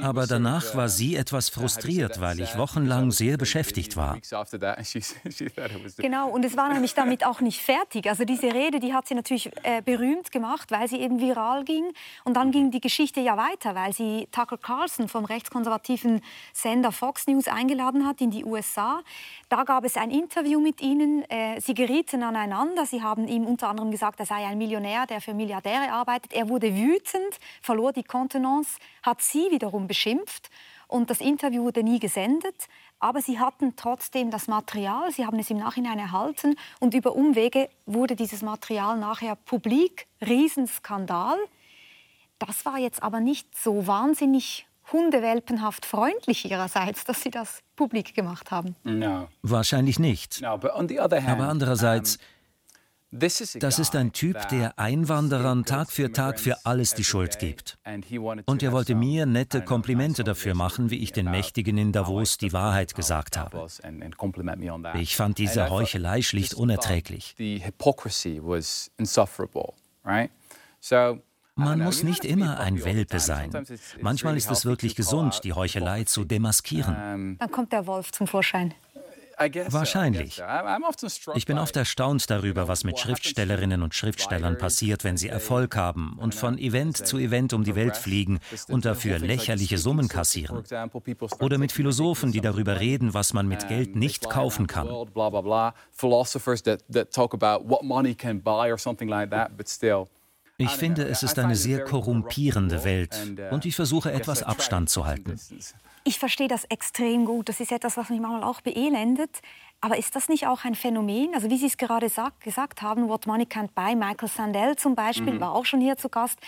[0.00, 4.18] Aber danach war sie etwas frustriert, weil ich wochenlang sehr beschäftigt war.
[5.96, 8.08] Genau, und es war nämlich damit auch nicht fertig.
[8.08, 11.92] Also diese Rede, die hat sie natürlich äh, berühmt gemacht, weil sie eben viral ging.
[12.24, 16.20] Und dann ging die Geschichte ja weiter, weil sie Tucker Carlson vom rechtskonservativen
[16.52, 19.00] Sender Fox News eingeladen hat in die USA.
[19.48, 21.22] Da gab es ein Interview mit ihnen.
[21.30, 22.86] Äh, sie gerieten aneinander.
[22.86, 26.32] Sie haben ihm unter anderem gesagt, er sei ein Millionär, der für Milliardäre arbeitet.
[26.32, 27.25] Er wurde wütend,
[27.62, 30.50] verlor die Kontenance, hat sie wiederum beschimpft
[30.88, 32.68] und das Interview wurde nie gesendet.
[32.98, 37.68] Aber sie hatten trotzdem das Material, sie haben es im Nachhinein erhalten und über Umwege
[37.84, 41.36] wurde dieses Material nachher publik, Riesenskandal.
[42.38, 48.50] Das war jetzt aber nicht so wahnsinnig hundewelpenhaft freundlich ihrerseits, dass sie das publik gemacht
[48.50, 48.76] haben.
[48.84, 49.28] No.
[49.42, 50.40] Wahrscheinlich nicht.
[50.40, 52.18] No, hand, aber andererseits,
[53.18, 57.78] das ist ein Typ, der Einwanderern Tag für Tag für alles die Schuld gibt.
[58.46, 62.52] Und er wollte mir nette Komplimente dafür machen, wie ich den Mächtigen in Davos die
[62.52, 63.66] Wahrheit gesagt habe.
[64.94, 67.34] Ich fand diese Heuchelei schlicht unerträglich.
[71.58, 73.50] Man muss nicht immer ein Welpe sein.
[74.00, 77.38] Manchmal ist es wirklich gesund, die Heuchelei zu demaskieren.
[77.38, 78.74] Dann kommt der Wolf zum Vorschein.
[79.38, 80.42] Wahrscheinlich.
[81.34, 86.16] Ich bin oft erstaunt darüber, was mit Schriftstellerinnen und Schriftstellern passiert, wenn sie Erfolg haben
[86.18, 90.62] und von Event zu Event um die Welt fliegen und dafür lächerliche Summen kassieren.
[91.40, 94.88] Oder mit Philosophen, die darüber reden, was man mit Geld nicht kaufen kann.
[100.58, 105.04] Ich finde, es ist eine sehr korrumpierende Welt uh, und ich versuche etwas Abstand zu
[105.04, 105.38] halten.
[106.06, 107.48] Ich verstehe das extrem gut.
[107.48, 109.40] Das ist etwas, was mich manchmal auch beelendet.
[109.80, 111.34] Aber ist das nicht auch ein Phänomen?
[111.34, 114.94] Also wie Sie es gerade sagt, gesagt haben, What Money Can't Buy, Michael Sandel zum
[114.94, 115.40] Beispiel mhm.
[115.40, 116.38] war auch schon hier zu Gast.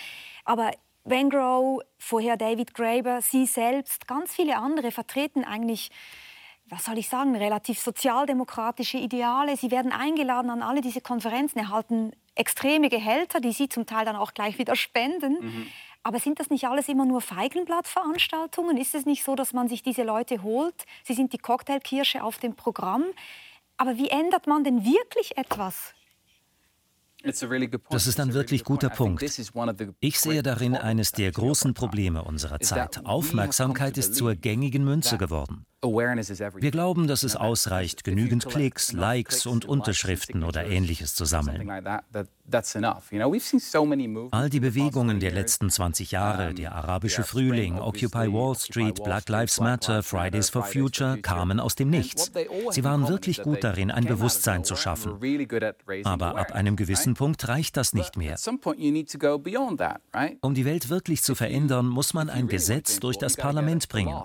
[0.45, 0.71] Aber
[1.03, 5.91] Wengrow, vorher David Graeber, Sie selbst, ganz viele andere vertreten eigentlich
[6.71, 9.57] was soll ich sagen, relativ sozialdemokratische Ideale.
[9.57, 14.15] Sie werden eingeladen an alle diese Konferenzen, erhalten extreme Gehälter, die sie zum Teil dann
[14.15, 15.37] auch gleich wieder spenden.
[15.41, 15.67] Mhm.
[16.03, 18.77] Aber sind das nicht alles immer nur Feigenblattveranstaltungen?
[18.77, 20.85] Ist es nicht so, dass man sich diese Leute holt?
[21.03, 23.03] Sie sind die Cocktailkirsche auf dem Programm.
[23.77, 25.93] Aber wie ändert man denn wirklich etwas?
[27.21, 29.21] Das ist ein wirklich guter Punkt.
[29.99, 33.05] Ich sehe darin eines der großen Probleme unserer Zeit.
[33.05, 35.65] Aufmerksamkeit ist zur gängigen Münze geworden.
[35.81, 41.69] Wir glauben, dass es ausreicht, genügend Klicks, Likes und Unterschriften oder ähnliches zu sammeln.
[44.31, 49.59] All die Bewegungen der letzten 20 Jahre, der arabische Frühling, Occupy Wall Street, Black Lives
[49.61, 52.31] Matter, Fridays for Future, kamen aus dem Nichts.
[52.71, 55.13] Sie waren wirklich gut darin, ein Bewusstsein zu schaffen.
[56.03, 58.35] Aber ab einem gewissen Punkt reicht das nicht mehr.
[60.41, 64.21] Um die Welt wirklich zu verändern, muss man ein Gesetz durch das Parlament bringen.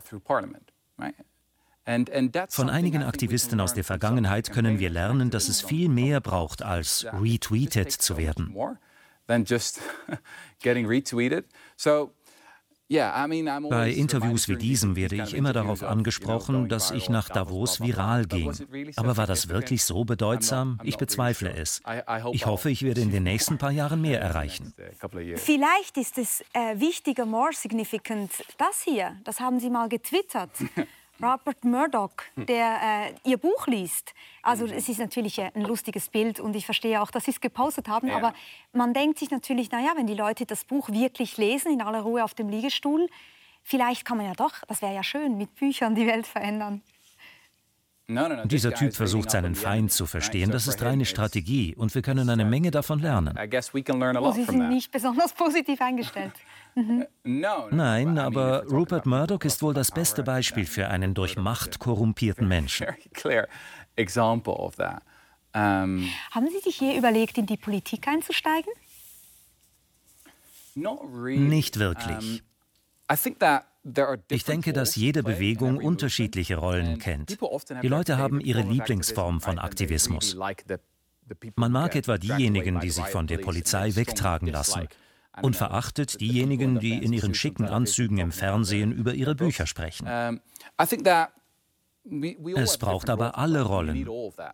[2.48, 7.06] Von einigen Aktivisten aus der Vergangenheit können wir lernen, dass es viel mehr braucht, als
[7.12, 8.54] retweetet zu werden.
[13.70, 18.52] Bei Interviews wie diesem werde ich immer darauf angesprochen, dass ich nach Davos viral ging.
[18.96, 20.78] Aber war das wirklich so bedeutsam?
[20.82, 21.80] Ich bezweifle es.
[22.32, 24.74] Ich hoffe, ich werde in den nächsten paar Jahren mehr erreichen.
[25.36, 29.16] Vielleicht ist es äh, wichtiger, more significant, das hier.
[29.24, 30.50] Das haben Sie mal getwittert.
[31.22, 34.14] Robert Murdoch, der äh, ihr Buch liest.
[34.42, 37.88] Also es ist natürlich ein lustiges Bild und ich verstehe auch, dass Sie es gepostet
[37.88, 38.08] haben.
[38.08, 38.16] Ja.
[38.16, 38.34] Aber
[38.72, 42.24] man denkt sich natürlich, naja, wenn die Leute das Buch wirklich lesen, in aller Ruhe
[42.24, 43.08] auf dem Liegestuhl,
[43.62, 46.82] vielleicht kann man ja doch, das wäre ja schön, mit Büchern die Welt verändern.
[48.06, 50.50] Dieser Typ versucht seinen Feind zu verstehen.
[50.50, 53.34] Das ist reine Strategie und wir können eine Menge davon lernen.
[53.38, 56.32] Oh, Sie sind nicht besonders positiv eingestellt.
[56.74, 57.06] Mhm.
[57.22, 62.88] Nein, aber Rupert Murdoch ist wohl das beste Beispiel für einen durch Macht korrumpierten Menschen.
[65.54, 68.72] Haben Sie sich je überlegt, in die Politik einzusteigen?
[70.74, 72.42] Nicht wirklich.
[74.28, 77.38] Ich denke, dass jede Bewegung unterschiedliche Rollen kennt.
[77.82, 80.36] Die Leute haben ihre Lieblingsform von Aktivismus.
[81.54, 84.88] Man mag etwa diejenigen, die sich von der Polizei wegtragen lassen
[85.42, 90.06] und verachtet diejenigen, die in ihren schicken Anzügen im Fernsehen über ihre Bücher sprechen.
[92.56, 94.06] Es braucht aber alle Rollen.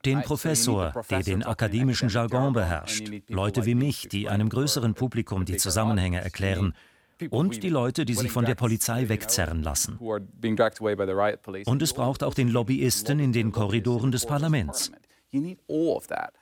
[0.05, 5.57] Den Professor, der den akademischen Jargon beherrscht, Leute wie mich, die einem größeren Publikum die
[5.57, 6.75] Zusammenhänge erklären,
[7.29, 9.99] und die Leute, die sich von der Polizei wegzerren lassen.
[9.99, 14.91] Und es braucht auch den Lobbyisten in den Korridoren des Parlaments.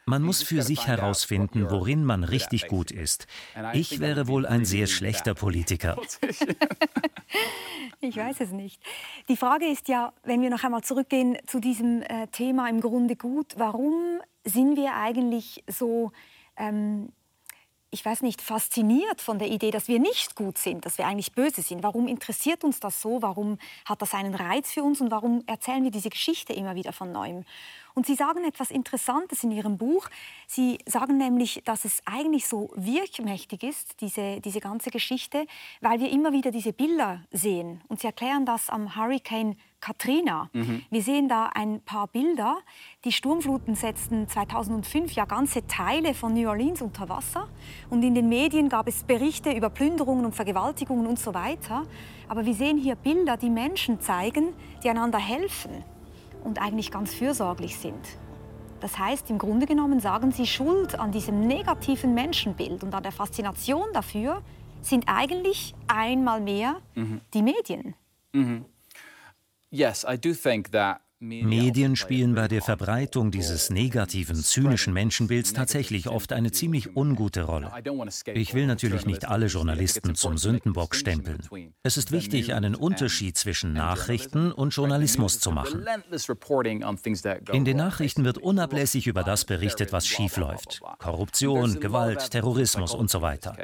[0.06, 3.26] Man muss für sich herausfinden, worin man richtig gut ist.
[3.74, 6.00] Ich wäre wohl ein sehr schlechter Politiker.
[8.00, 8.82] ich weiß es nicht.
[9.28, 13.16] Die Frage ist ja, wenn wir noch einmal zurückgehen zu diesem äh, Thema im Grunde
[13.16, 16.12] gut, warum sind wir eigentlich so
[16.56, 17.12] ähm,
[17.90, 21.32] ich weiß nicht, fasziniert von der Idee, dass wir nicht gut sind, dass wir eigentlich
[21.32, 21.82] böse sind.
[21.82, 23.22] Warum interessiert uns das so?
[23.22, 25.00] Warum hat das einen Reiz für uns?
[25.00, 27.44] Und warum erzählen wir diese Geschichte immer wieder von neuem?
[27.94, 30.08] Und Sie sagen etwas Interessantes in Ihrem Buch.
[30.46, 35.46] Sie sagen nämlich, dass es eigentlich so wirkmächtig ist, diese, diese ganze Geschichte,
[35.80, 37.80] weil wir immer wieder diese Bilder sehen.
[37.88, 40.50] Und Sie erklären das am Hurricane Katrina.
[40.52, 40.82] Mhm.
[40.90, 42.58] Wir sehen da ein paar Bilder.
[43.04, 47.48] Die Sturmfluten setzten 2005 ja ganze Teile von New Orleans unter Wasser.
[47.90, 51.84] Und in den Medien gab es Berichte über Plünderungen und Vergewaltigungen und so weiter.
[52.28, 55.84] Aber wir sehen hier Bilder, die Menschen zeigen, die einander helfen
[56.44, 58.18] und eigentlich ganz fürsorglich sind.
[58.80, 63.12] Das heißt, im Grunde genommen sagen sie, Schuld an diesem negativen Menschenbild und an der
[63.12, 64.42] Faszination dafür
[64.82, 67.20] sind eigentlich einmal mehr mhm.
[67.34, 67.94] die Medien.
[68.32, 68.64] Mhm.
[68.64, 69.57] Yes, I do think that
[71.20, 77.72] Medien spielen bei der Verbreitung dieses negativen, zynischen Menschenbilds tatsächlich oft eine ziemlich ungute Rolle.
[78.34, 81.40] Ich will natürlich nicht alle Journalisten zum Sündenbock stempeln.
[81.82, 85.84] Es ist wichtig, einen Unterschied zwischen Nachrichten und Journalismus zu machen.
[87.52, 90.80] In den Nachrichten wird unablässig über das berichtet, was schiefläuft.
[90.98, 93.56] Korruption, Gewalt, Terrorismus und so weiter.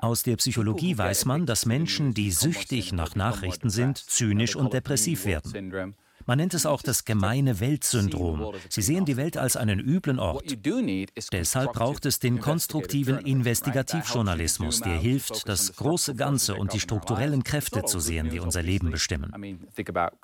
[0.00, 5.24] Aus der Psychologie weiß man, dass Menschen, die süchtig nach Nachrichten sind, zynisch und depressiv
[5.24, 5.94] werden.
[6.28, 8.52] Man nennt es auch das gemeine Weltsyndrom.
[8.68, 10.58] Sie sehen die Welt als einen üblen Ort.
[11.32, 17.82] Deshalb braucht es den konstruktiven Investigativjournalismus, der hilft, das große Ganze und die strukturellen Kräfte
[17.84, 19.32] zu sehen, die unser Leben bestimmen.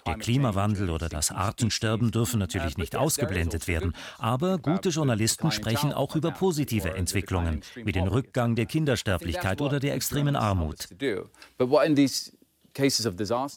[0.07, 6.15] Der Klimawandel oder das Artensterben dürfen natürlich nicht ausgeblendet werden, aber gute Journalisten sprechen auch
[6.17, 10.87] über positive Entwicklungen, wie den Rückgang der Kindersterblichkeit oder der extremen Armut.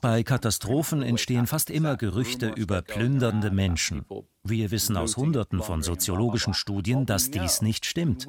[0.02, 4.06] Bei Katastrophen entstehen fast immer Gerüchte über plündernde Menschen.
[4.44, 8.28] Wir wissen aus Hunderten von soziologischen Studien, dass dies nicht stimmt.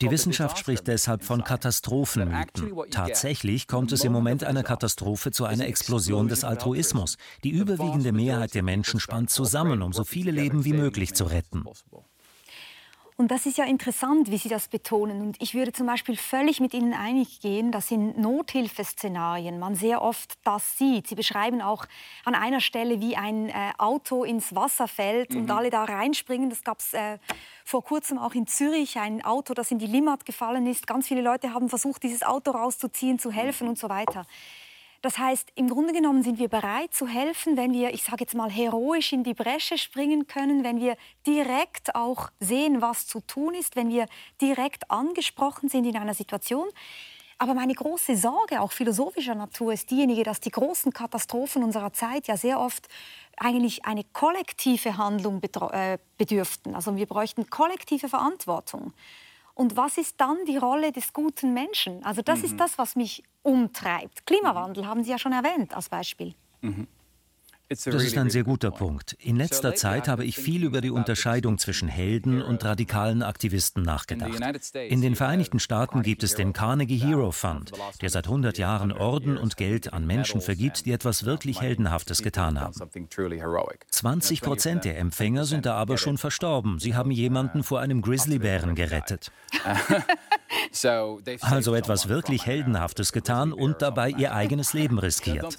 [0.00, 2.72] Die Wissenschaft spricht deshalb von Katastrophenmythen.
[2.90, 7.16] Tatsächlich kommt es im Moment einer Katastrophe zu einer Explosion des Altruismus.
[7.42, 11.64] Die überwiegende Mehrheit der Menschen spannt zusammen, um so viele Leben wie möglich zu retten.
[13.20, 15.20] Und das ist ja interessant, wie Sie das betonen.
[15.20, 20.00] Und ich würde zum Beispiel völlig mit Ihnen einig gehen, dass in Nothilfeszenarien man sehr
[20.00, 21.06] oft das sieht.
[21.06, 21.84] Sie beschreiben auch
[22.24, 25.42] an einer Stelle, wie ein äh, Auto ins Wasser fällt mhm.
[25.42, 26.48] und alle da reinspringen.
[26.48, 27.18] Das gab es äh,
[27.66, 30.86] vor kurzem auch in Zürich, ein Auto, das in die Limmat gefallen ist.
[30.86, 33.72] Ganz viele Leute haben versucht, dieses Auto rauszuziehen, zu helfen mhm.
[33.72, 34.24] und so weiter.
[35.02, 38.34] Das heißt, im Grunde genommen sind wir bereit zu helfen, wenn wir, ich sage jetzt
[38.34, 40.96] mal, heroisch in die Bresche springen können, wenn wir
[41.26, 44.06] direkt auch sehen, was zu tun ist, wenn wir
[44.42, 46.68] direkt angesprochen sind in einer Situation.
[47.38, 52.26] Aber meine große Sorge, auch philosophischer Natur, ist diejenige, dass die großen Katastrophen unserer Zeit
[52.26, 52.86] ja sehr oft
[53.38, 56.74] eigentlich eine kollektive Handlung äh, bedürften.
[56.74, 58.92] Also wir bräuchten kollektive Verantwortung.
[59.60, 62.02] Und was ist dann die Rolle des guten Menschen?
[62.02, 62.44] Also das mhm.
[62.46, 64.24] ist das, was mich umtreibt.
[64.24, 66.32] Klimawandel haben Sie ja schon erwähnt als Beispiel.
[66.62, 66.86] Mhm.
[67.70, 69.16] Das ist ein sehr guter Punkt.
[69.20, 74.32] In letzter Zeit habe ich viel über die Unterscheidung zwischen Helden und radikalen Aktivisten nachgedacht.
[74.74, 79.38] In den Vereinigten Staaten gibt es den Carnegie Hero Fund, der seit 100 Jahren Orden
[79.38, 82.74] und Geld an Menschen vergibt, die etwas wirklich Heldenhaftes getan haben.
[83.88, 86.80] 20 Prozent der Empfänger sind da aber schon verstorben.
[86.80, 89.30] Sie haben jemanden vor einem Grizzlybären gerettet.
[91.40, 95.56] Also etwas wirklich Heldenhaftes getan und dabei ihr eigenes Leben riskiert.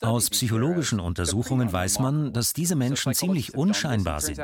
[0.00, 4.40] Aus psychologischen Untersuchungen weiß man, dass diese Menschen ziemlich unscheinbar sind.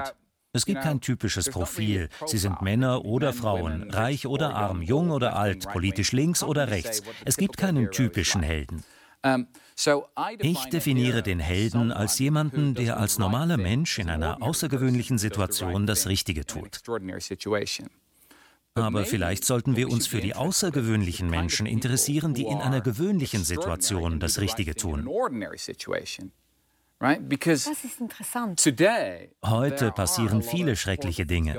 [0.52, 2.08] Es gibt kein typisches Profil.
[2.26, 7.02] Sie sind Männer oder Frauen, reich oder arm, jung oder alt, politisch links oder rechts.
[7.24, 8.82] Es gibt keinen typischen Helden.
[10.40, 16.06] Ich definiere den Helden als jemanden, der als normaler Mensch in einer außergewöhnlichen Situation das
[16.06, 16.82] Richtige tut.
[18.74, 24.20] Aber vielleicht sollten wir uns für die außergewöhnlichen Menschen interessieren, die in einer gewöhnlichen Situation
[24.20, 25.06] das Richtige tun.
[29.44, 31.54] Heute passieren viele schreckliche Dinge.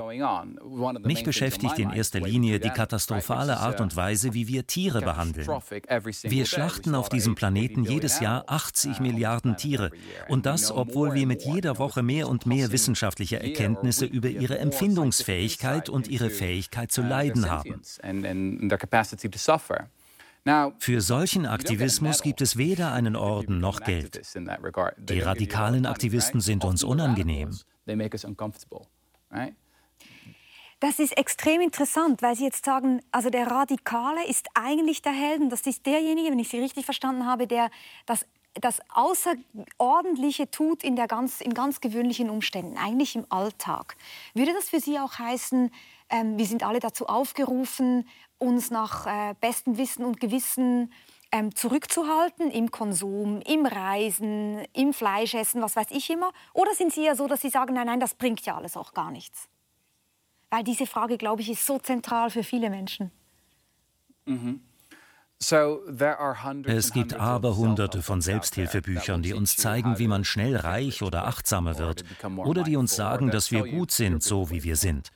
[1.02, 5.48] Mich beschäftigt in erster Linie die katastrophale Art und Weise, wie wir Tiere behandeln.
[5.48, 9.90] Wir schlachten auf diesem Planeten jedes Jahr 80 Milliarden Tiere.
[10.28, 15.88] Und das, obwohl wir mit jeder Woche mehr und mehr wissenschaftliche Erkenntnisse über ihre Empfindungsfähigkeit
[15.88, 17.80] und ihre Fähigkeit zu leiden haben.
[20.78, 24.20] Für solchen Aktivismus gibt es weder einen Orden noch Geld.
[24.98, 27.56] Die radikalen Aktivisten sind uns unangenehm.
[30.80, 35.50] Das ist extrem interessant, weil Sie jetzt sagen, also der Radikale ist eigentlich der Helden.
[35.50, 37.70] Das ist derjenige, wenn ich Sie richtig verstanden habe, der
[38.06, 38.24] das,
[38.54, 43.98] das Außerordentliche tut in, der ganz, in ganz gewöhnlichen Umständen, eigentlich im Alltag.
[44.32, 45.70] Würde das für Sie auch heißen,
[46.08, 48.08] ähm, wir sind alle dazu aufgerufen,
[48.40, 50.92] uns nach äh, bestem Wissen und Gewissen
[51.30, 56.32] ähm, zurückzuhalten im Konsum, im Reisen, im Fleischessen, was weiß ich immer?
[56.54, 58.92] Oder sind Sie ja so, dass Sie sagen, nein, nein, das bringt ja alles auch
[58.94, 59.48] gar nichts?
[60.50, 63.12] Weil diese Frage, glaube ich, ist so zentral für viele Menschen.
[64.26, 64.60] Mhm.
[66.66, 71.78] Es gibt aber hunderte von Selbsthilfebüchern, die uns zeigen, wie man schnell reich oder achtsamer
[71.78, 72.04] wird,
[72.36, 75.12] oder die uns sagen, dass wir gut sind, so wie wir sind.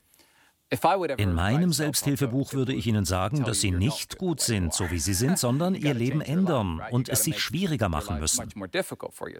[1.16, 5.14] In meinem Selbsthilfebuch würde ich Ihnen sagen, dass Sie nicht gut sind, so wie Sie
[5.14, 8.48] sind, sondern Ihr Leben ändern und es sich schwieriger machen müssen.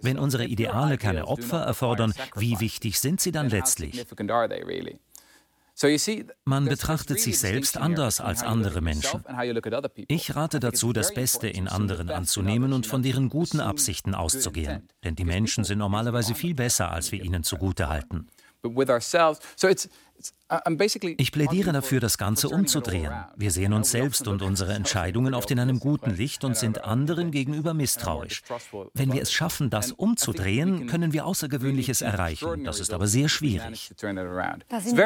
[0.01, 4.05] Wenn unsere Ideale keine Opfer erfordern, wie wichtig sind sie dann letztlich?
[6.45, 9.25] Man betrachtet sich selbst anders als andere Menschen.
[10.07, 14.87] Ich rate dazu, das Beste in anderen anzunehmen und von deren guten Absichten auszugehen.
[15.03, 18.27] Denn die Menschen sind normalerweise viel besser, als wir ihnen zugute halten.
[21.17, 23.11] Ich plädiere dafür, das Ganze umzudrehen.
[23.35, 27.31] Wir sehen uns selbst und unsere Entscheidungen oft in einem guten Licht und sind anderen
[27.31, 28.43] gegenüber misstrauisch.
[28.93, 32.63] Wenn wir es schaffen, das umzudrehen, können wir Außergewöhnliches erreichen.
[32.63, 33.91] Das ist aber sehr schwierig.
[33.97, 34.97] Da sind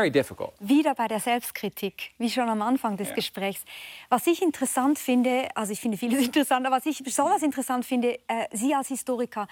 [0.59, 3.63] wieder bei der Selbstkritik, wie schon am Anfang des Gesprächs.
[4.09, 8.19] Was ich interessant finde, also ich finde vieles interessant, aber was ich besonders interessant finde,
[8.27, 9.47] äh, Sie als Historiker,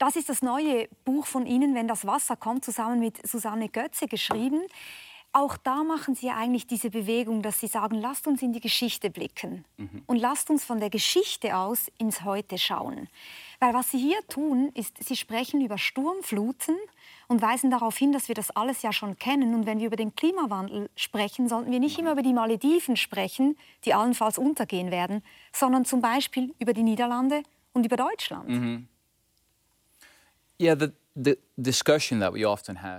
[0.00, 4.06] das ist das neue Buch von Ihnen, Wenn das Wasser kommt, zusammen mit Susanne Götze
[4.06, 4.62] geschrieben.
[5.32, 8.60] Auch da machen Sie ja eigentlich diese Bewegung, dass Sie sagen, lasst uns in die
[8.60, 10.02] Geschichte blicken mhm.
[10.06, 13.08] und lasst uns von der Geschichte aus ins Heute schauen.
[13.60, 16.76] Weil was Sie hier tun, ist, Sie sprechen über Sturmfluten
[17.28, 19.54] und weisen darauf hin, dass wir das alles ja schon kennen.
[19.54, 23.56] Und wenn wir über den Klimawandel sprechen, sollten wir nicht immer über die Malediven sprechen,
[23.84, 25.22] die allenfalls untergehen werden,
[25.52, 27.42] sondern zum Beispiel über die Niederlande
[27.72, 28.48] und über Deutschland.
[28.48, 28.88] Mhm.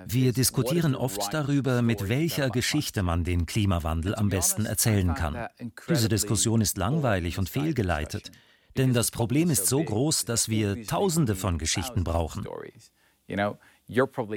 [0.06, 5.48] Wir diskutieren oft darüber, mit welcher Geschichte man den Klimawandel am besten erzählen kann.
[5.88, 8.32] Diese Diskussion ist langweilig und fehlgeleitet.
[8.78, 12.48] Denn das Problem ist so groß, dass wir Tausende von Geschichten brauchen.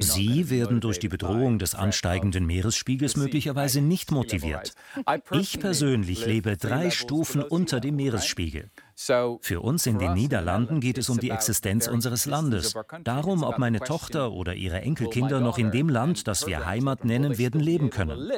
[0.01, 4.75] Sie werden durch die Bedrohung des ansteigenden Meeresspiegels möglicherweise nicht motiviert.
[5.33, 8.71] Ich persönlich lebe drei Stufen unter dem Meeresspiegel.
[8.97, 12.75] Für uns in den Niederlanden geht es um die Existenz unseres Landes.
[13.03, 17.39] Darum, ob meine Tochter oder ihre Enkelkinder noch in dem Land, das wir Heimat nennen,
[17.39, 18.31] werden leben können.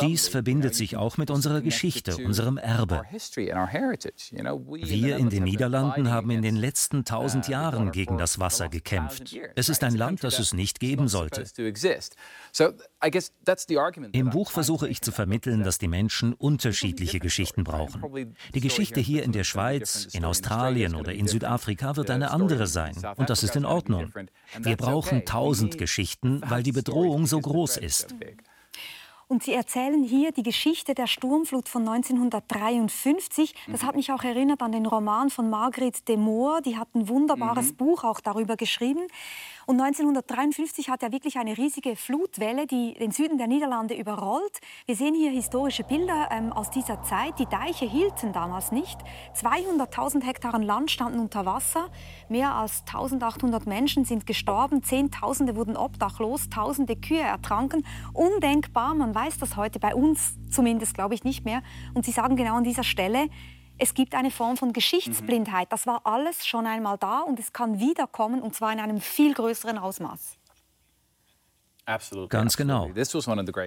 [0.00, 3.02] Dies verbindet sich auch mit unserer Geschichte, unserem Erbe.
[3.10, 9.34] Wir in den Niederlanden haben in den letzten tausend uh, Jahren gegen das Wasser gekämpft.
[9.56, 11.44] Es ist ein Land, das es nicht geben sollte.
[14.12, 18.34] Im Buch versuche ich zu vermitteln, dass die Menschen unterschiedliche Geschichten brauchen.
[18.54, 22.94] Die Geschichte hier in der Schweiz, in Australien oder in Südafrika wird eine andere sein.
[23.16, 24.12] Und das ist in Ordnung.
[24.58, 28.14] Wir brauchen tausend Geschichten, weil die Bedrohung so groß ist.
[29.30, 33.54] Und Sie erzählen hier die Geschichte der Sturmflut von 1953.
[33.70, 36.62] Das hat mich auch erinnert an den Roman von Margret de Moor.
[36.62, 37.76] Die hat ein wunderbares mhm.
[37.76, 39.06] Buch auch darüber geschrieben.
[39.68, 44.60] Und 1953 hat er wirklich eine riesige Flutwelle, die den Süden der Niederlande überrollt.
[44.86, 47.38] Wir sehen hier historische Bilder ähm, aus dieser Zeit.
[47.38, 48.96] Die Deiche hielten damals nicht.
[49.36, 51.90] 200.000 Hektar Land standen unter Wasser.
[52.30, 54.82] Mehr als 1800 Menschen sind gestorben.
[54.82, 56.48] Zehntausende wurden obdachlos.
[56.48, 57.84] Tausende Kühe ertranken.
[58.14, 58.94] Undenkbar.
[58.94, 61.60] Man weiß das heute bei uns zumindest, glaube ich, nicht mehr.
[61.92, 63.28] Und Sie sagen genau an dieser Stelle,
[63.78, 65.72] es gibt eine Form von Geschichtsblindheit.
[65.72, 69.34] Das war alles schon einmal da und es kann wiederkommen und zwar in einem viel
[69.34, 70.38] größeren Ausmaß.
[72.28, 72.90] Ganz genau.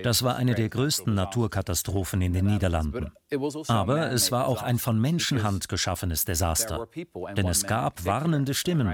[0.04, 3.12] Das war eine der größten Naturkatastrophen in den Niederlanden.
[3.32, 6.88] Also Aber es war auch ein von Menschenhand geschaffenes Desaster.
[7.36, 8.94] Denn es gab warnende Stimmen,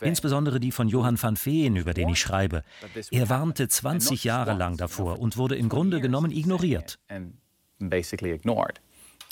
[0.00, 2.62] insbesondere die von Johann van Veen, über den ich schreibe.
[3.10, 6.98] Er warnte 20 Jahre lang davor und wurde im Grunde genommen ignoriert.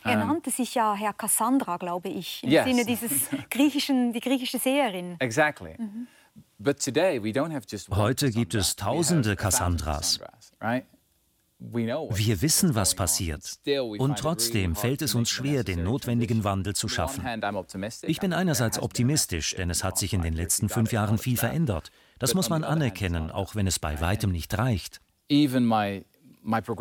[0.05, 2.65] Er nannte sich ja Herr Cassandra, glaube ich, im yes.
[2.65, 5.17] Sinne dieses griechischen, die griechische Seherin.
[5.19, 5.75] Exactly.
[5.79, 6.07] Mhm.
[7.91, 10.21] Heute gibt es tausende Cassandras.
[11.61, 13.59] Wir wissen, was passiert.
[13.67, 17.25] Und trotzdem fällt es uns schwer, den notwendigen Wandel zu schaffen.
[18.03, 21.91] Ich bin einerseits optimistisch, denn es hat sich in den letzten fünf Jahren viel verändert.
[22.19, 25.01] Das muss man anerkennen, auch wenn es bei weitem nicht reicht.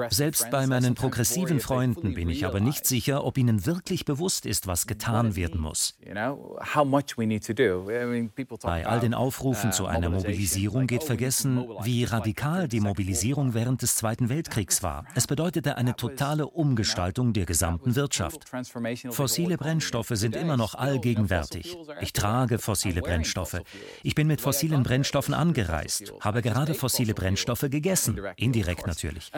[0.10, 4.66] Selbst bei meinen progressiven Freunden bin ich aber nicht sicher, ob ihnen wirklich bewusst ist,
[4.68, 5.98] was getan werden muss.
[8.64, 13.96] Bei all den Aufrufen zu einer Mobilisierung geht vergessen, wie radikal die Mobilisierung während des
[13.96, 15.06] Zweiten Weltkriegs war.
[15.16, 18.46] Es bedeutete eine totale Umgestaltung der gesamten Wirtschaft.
[19.10, 21.78] Fossile Brennstoffe sind immer noch allgegenwärtig.
[22.00, 23.62] Ich trage fossile Brennstoffe.
[24.04, 29.32] Ich bin mit fossilen Brennstoffen angereist, habe gerade fossile Brennstoffe gegessen, indirekt natürlich.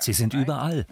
[0.00, 0.86] Sie sind überall.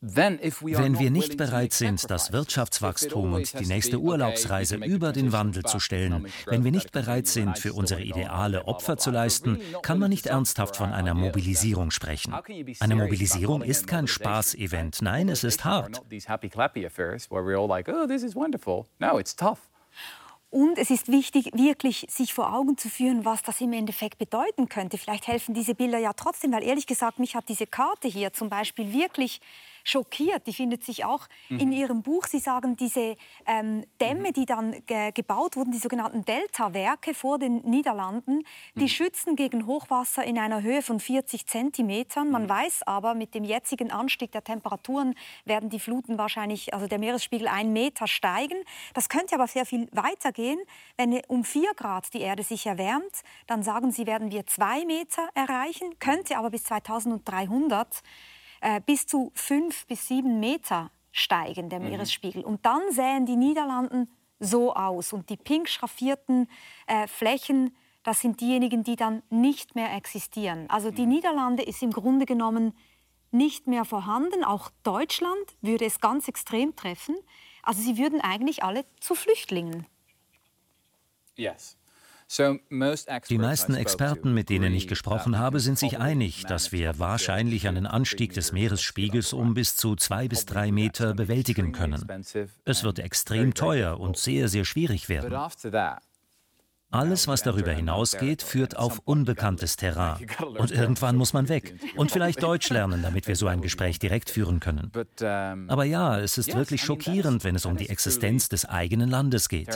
[0.00, 5.80] Wenn wir nicht bereit sind, das Wirtschaftswachstum und die nächste Urlaubsreise über den Wandel zu
[5.80, 10.26] stellen, wenn wir nicht bereit sind, für unsere Ideale Opfer zu leisten, kann man nicht
[10.26, 12.32] ernsthaft von einer Mobilisierung sprechen.
[12.78, 15.02] Eine Mobilisierung ist kein Spaß-Event.
[15.02, 16.00] Nein, es ist hart.
[20.50, 24.70] Und es ist wichtig, wirklich sich vor Augen zu führen, was das im Endeffekt bedeuten
[24.70, 24.96] könnte.
[24.96, 28.48] Vielleicht helfen diese Bilder ja trotzdem, weil ehrlich gesagt, mich hat diese Karte hier zum
[28.48, 29.40] Beispiel wirklich
[29.88, 30.46] schockiert.
[30.46, 31.60] Die findet sich auch mhm.
[31.60, 32.26] in Ihrem Buch.
[32.26, 33.16] Sie sagen, diese
[33.46, 34.32] ähm, Dämme, mhm.
[34.32, 38.88] die dann ge gebaut wurden, die sogenannten Delta-Werke vor den Niederlanden, die mhm.
[38.88, 42.30] schützen gegen Hochwasser in einer Höhe von 40 Zentimetern.
[42.30, 42.48] Man mhm.
[42.50, 45.14] weiß aber, mit dem jetzigen Anstieg der Temperaturen
[45.44, 48.58] werden die Fluten wahrscheinlich, also der Meeresspiegel ein Meter steigen.
[48.94, 50.58] Das könnte aber sehr viel weiter gehen.
[50.96, 55.28] Wenn um 4 Grad die Erde sich erwärmt, dann sagen Sie, werden wir zwei Meter
[55.34, 58.02] erreichen, könnte aber bis 2300
[58.60, 61.90] äh, bis zu fünf bis sieben Meter steigen, der mhm.
[61.90, 62.44] Meeresspiegel.
[62.44, 65.12] Und dann sähen die Niederlanden so aus.
[65.12, 66.48] Und die pink schraffierten
[66.86, 70.68] äh, Flächen, das sind diejenigen, die dann nicht mehr existieren.
[70.70, 71.12] Also die mhm.
[71.12, 72.74] Niederlande ist im Grunde genommen
[73.30, 74.44] nicht mehr vorhanden.
[74.44, 77.16] Auch Deutschland würde es ganz extrem treffen.
[77.62, 79.86] Also sie würden eigentlich alle zu Flüchtlingen.
[81.36, 81.76] Yes.
[82.30, 87.86] Die meisten Experten, mit denen ich gesprochen habe, sind sich einig, dass wir wahrscheinlich einen
[87.86, 92.06] Anstieg des Meeresspiegels um bis zu zwei bis drei Meter bewältigen können.
[92.64, 95.34] Es wird extrem teuer und sehr, sehr schwierig werden.
[96.90, 100.26] Alles, was darüber hinausgeht, führt auf unbekanntes Terrain.
[100.56, 101.78] Und irgendwann muss man weg.
[101.96, 104.90] Und vielleicht Deutsch lernen, damit wir so ein Gespräch direkt führen können.
[105.68, 109.68] Aber ja, es ist wirklich schockierend, wenn es um die Existenz des eigenen Landes geht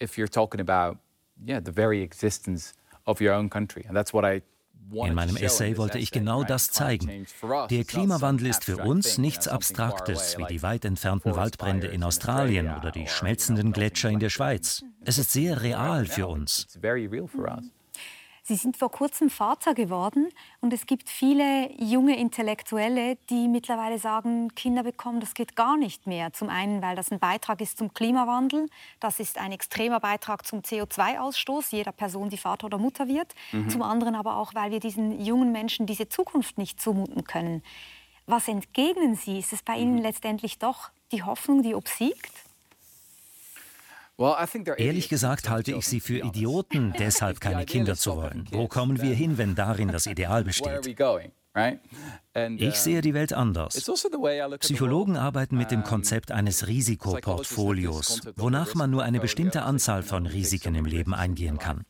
[0.00, 0.98] if you're talking about
[1.44, 2.72] yeah, the very existence
[3.06, 3.84] of your own country.
[3.86, 4.42] And that's what I
[4.90, 7.26] in meinem Essay wollte ich genau das zeigen.
[7.70, 12.90] Der Klimawandel ist für uns nichts Abstraktes wie die weit entfernten Waldbrände in Australien oder
[12.90, 14.82] die schmelzenden Gletscher in der Schweiz.
[15.04, 16.66] Es ist sehr real für uns.
[18.48, 20.30] Sie sind vor kurzem Vater geworden
[20.62, 26.06] und es gibt viele junge Intellektuelle, die mittlerweile sagen, Kinder bekommen, das geht gar nicht
[26.06, 26.32] mehr.
[26.32, 28.70] Zum einen, weil das ein Beitrag ist zum Klimawandel,
[29.00, 33.34] das ist ein extremer Beitrag zum CO2-Ausstoß jeder Person, die Vater oder Mutter wird.
[33.52, 33.68] Mhm.
[33.68, 37.62] Zum anderen aber auch, weil wir diesen jungen Menschen diese Zukunft nicht zumuten können.
[38.24, 39.40] Was entgegnen Sie?
[39.40, 40.02] Ist es bei Ihnen mhm.
[40.02, 42.47] letztendlich doch die Hoffnung, die obsiegt?
[44.76, 48.46] Ehrlich gesagt halte ich sie für Idioten, deshalb keine Kinder zu wollen.
[48.50, 50.86] Wo kommen wir hin, wenn darin das Ideal besteht?
[52.56, 53.74] Ich sehe die Welt anders.
[53.74, 53.94] Also
[54.58, 60.74] Psychologen arbeiten mit dem Konzept eines Risikoportfolios, wonach man nur eine bestimmte Anzahl von Risiken
[60.74, 61.84] im Leben eingehen kann.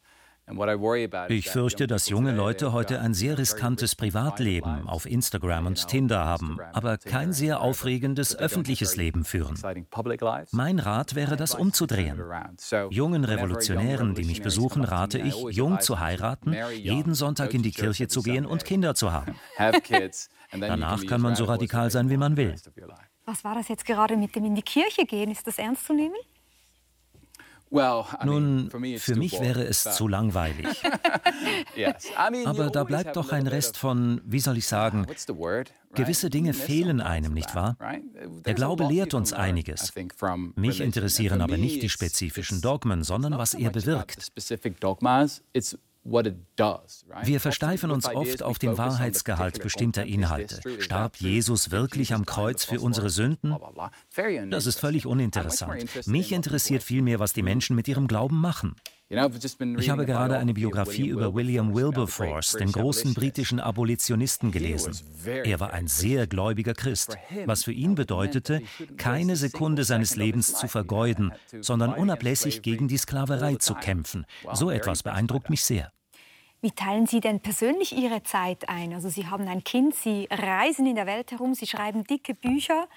[1.29, 6.59] Ich fürchte, dass junge Leute heute ein sehr riskantes Privatleben auf Instagram und Tinder haben,
[6.73, 9.59] aber kein sehr aufregendes öffentliches Leben führen.
[10.53, 12.23] Mein Rat wäre, das umzudrehen.
[12.91, 18.09] Jungen Revolutionären, die mich besuchen, rate ich, jung zu heiraten, jeden Sonntag in die Kirche
[18.09, 19.35] zu gehen und Kinder zu haben.
[20.51, 22.55] Danach kann man so radikal sein, wie man will.
[23.27, 25.31] Was war das jetzt gerade mit dem in die Kirche gehen?
[25.31, 26.17] Ist das ernst zu nehmen?
[28.25, 30.67] Nun, für mich wäre es zu langweilig.
[32.45, 35.07] Aber da bleibt doch ein Rest von, wie soll ich sagen,
[35.95, 37.77] gewisse Dinge fehlen einem, nicht wahr?
[38.47, 39.93] Der Glaube lehrt uns einiges.
[40.57, 44.29] Mich interessieren aber nicht die spezifischen Dogmen, sondern was er bewirkt.
[47.23, 50.61] Wir versteifen uns oft auf den Wahrheitsgehalt bestimmter Inhalte.
[50.81, 53.57] Starb Jesus wirklich am Kreuz für unsere Sünden?
[54.51, 56.07] Das ist völlig uninteressant.
[56.07, 58.75] Mich interessiert vielmehr, was die Menschen mit ihrem Glauben machen.
[59.11, 64.93] Ich habe gerade eine Biografie über William Wilberforce, den großen britischen Abolitionisten, gelesen.
[65.25, 68.61] Er war ein sehr gläubiger Christ, was für ihn bedeutete,
[68.99, 74.27] keine Sekunde seines Lebens zu vergeuden, sondern unablässig gegen die Sklaverei zu kämpfen.
[74.53, 75.91] So etwas beeindruckt mich sehr.
[76.61, 78.93] Wie teilen Sie denn persönlich Ihre Zeit ein?
[78.93, 82.89] Also Sie haben ein Kind, Sie reisen in der Welt herum, Sie schreiben dicke Bücher.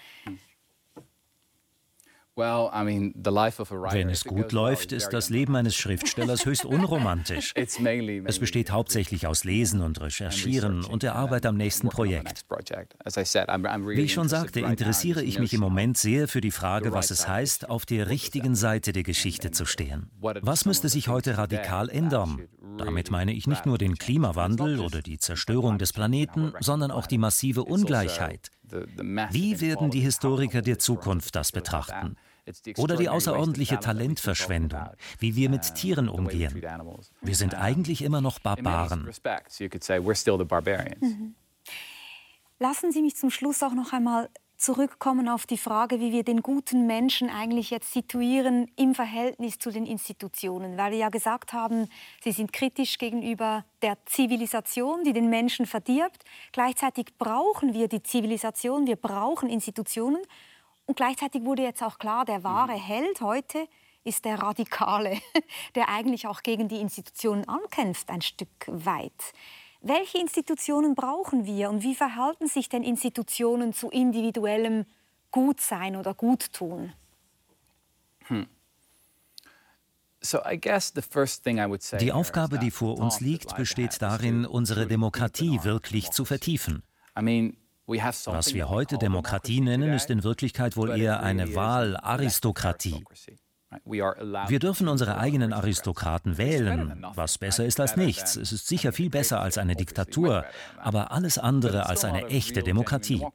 [2.35, 7.53] Wenn es gut läuft, ist das Leben eines Schriftstellers höchst unromantisch.
[7.55, 12.45] Es besteht hauptsächlich aus Lesen und Recherchieren und der Arbeit am nächsten Projekt.
[12.49, 17.27] Wie ich schon sagte, interessiere ich mich im Moment sehr für die Frage, was es
[17.27, 20.09] heißt, auf der richtigen Seite der Geschichte zu stehen.
[20.19, 22.47] Was müsste sich heute radikal ändern?
[22.77, 27.17] Damit meine ich nicht nur den Klimawandel oder die Zerstörung des Planeten, sondern auch die
[27.17, 28.49] massive Ungleichheit.
[29.31, 32.15] Wie werden die Historiker der Zukunft das betrachten?
[32.77, 36.61] Oder die außerordentliche Talentverschwendung, wie wir mit Tieren umgehen.
[37.21, 39.09] Wir sind eigentlich immer noch Barbaren.
[41.01, 41.35] Mhm.
[42.59, 44.29] Lassen Sie mich zum Schluss auch noch einmal
[44.61, 49.71] zurückkommen auf die Frage, wie wir den guten Menschen eigentlich jetzt situieren im Verhältnis zu
[49.71, 50.77] den Institutionen.
[50.77, 51.89] Weil wir ja gesagt haben,
[52.23, 56.23] sie sind kritisch gegenüber der Zivilisation, die den Menschen verdirbt.
[56.51, 60.21] Gleichzeitig brauchen wir die Zivilisation, wir brauchen Institutionen.
[60.85, 63.67] Und gleichzeitig wurde jetzt auch klar, der wahre Held heute
[64.03, 65.19] ist der Radikale,
[65.75, 69.33] der eigentlich auch gegen die Institutionen ankämpft, ein Stück weit.
[69.81, 74.85] Welche Institutionen brauchen wir und wie verhalten sich denn Institutionen zu individuellem
[75.31, 76.93] Gutsein oder Guttun?
[78.27, 78.47] Hm.
[81.99, 86.83] Die Aufgabe, die vor uns liegt, besteht darin, unsere Demokratie wirklich zu vertiefen.
[87.15, 93.03] Was wir heute Demokratie nennen, ist in Wirklichkeit wohl eher eine Wahlaristokratie.
[93.85, 98.35] Wir dürfen unsere eigenen Aristokraten wählen, was besser ist als nichts.
[98.35, 100.43] Es ist sicher viel besser als eine Diktatur,
[100.77, 103.25] aber alles andere als eine echte Demokratie.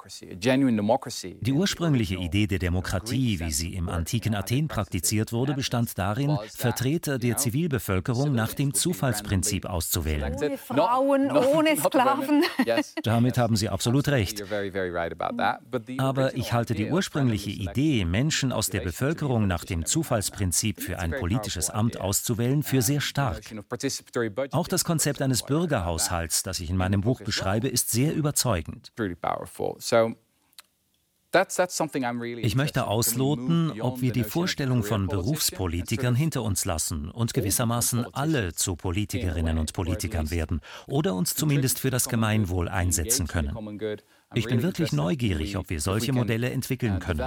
[1.41, 7.19] Die ursprüngliche Idee der Demokratie, wie sie im antiken Athen praktiziert wurde, bestand darin, Vertreter
[7.19, 10.35] der Zivilbevölkerung nach dem Zufallsprinzip auszuwählen.
[10.35, 12.43] Ohne Frauen, ohne Sklaven.
[13.03, 14.45] Damit haben Sie absolut recht.
[15.99, 20.99] Aber ich halte die ursprüngliche Idee, Menschen aus der Bevölkerung nach dem Zufallsprinzip Zufallsprinzip für
[20.99, 23.43] ein politisches Amt auszuwählen, für sehr stark.
[24.53, 28.93] Auch das Konzept eines Bürgerhaushalts, das ich in meinem Buch beschreibe, ist sehr überzeugend.
[32.39, 38.55] Ich möchte ausloten, ob wir die Vorstellung von Berufspolitikern hinter uns lassen und gewissermaßen alle
[38.55, 43.55] zu Politikerinnen und Politikern werden oder uns zumindest für das Gemeinwohl einsetzen können.
[44.35, 47.21] Ich bin wirklich neugierig, ob wir solche Modelle entwickeln können.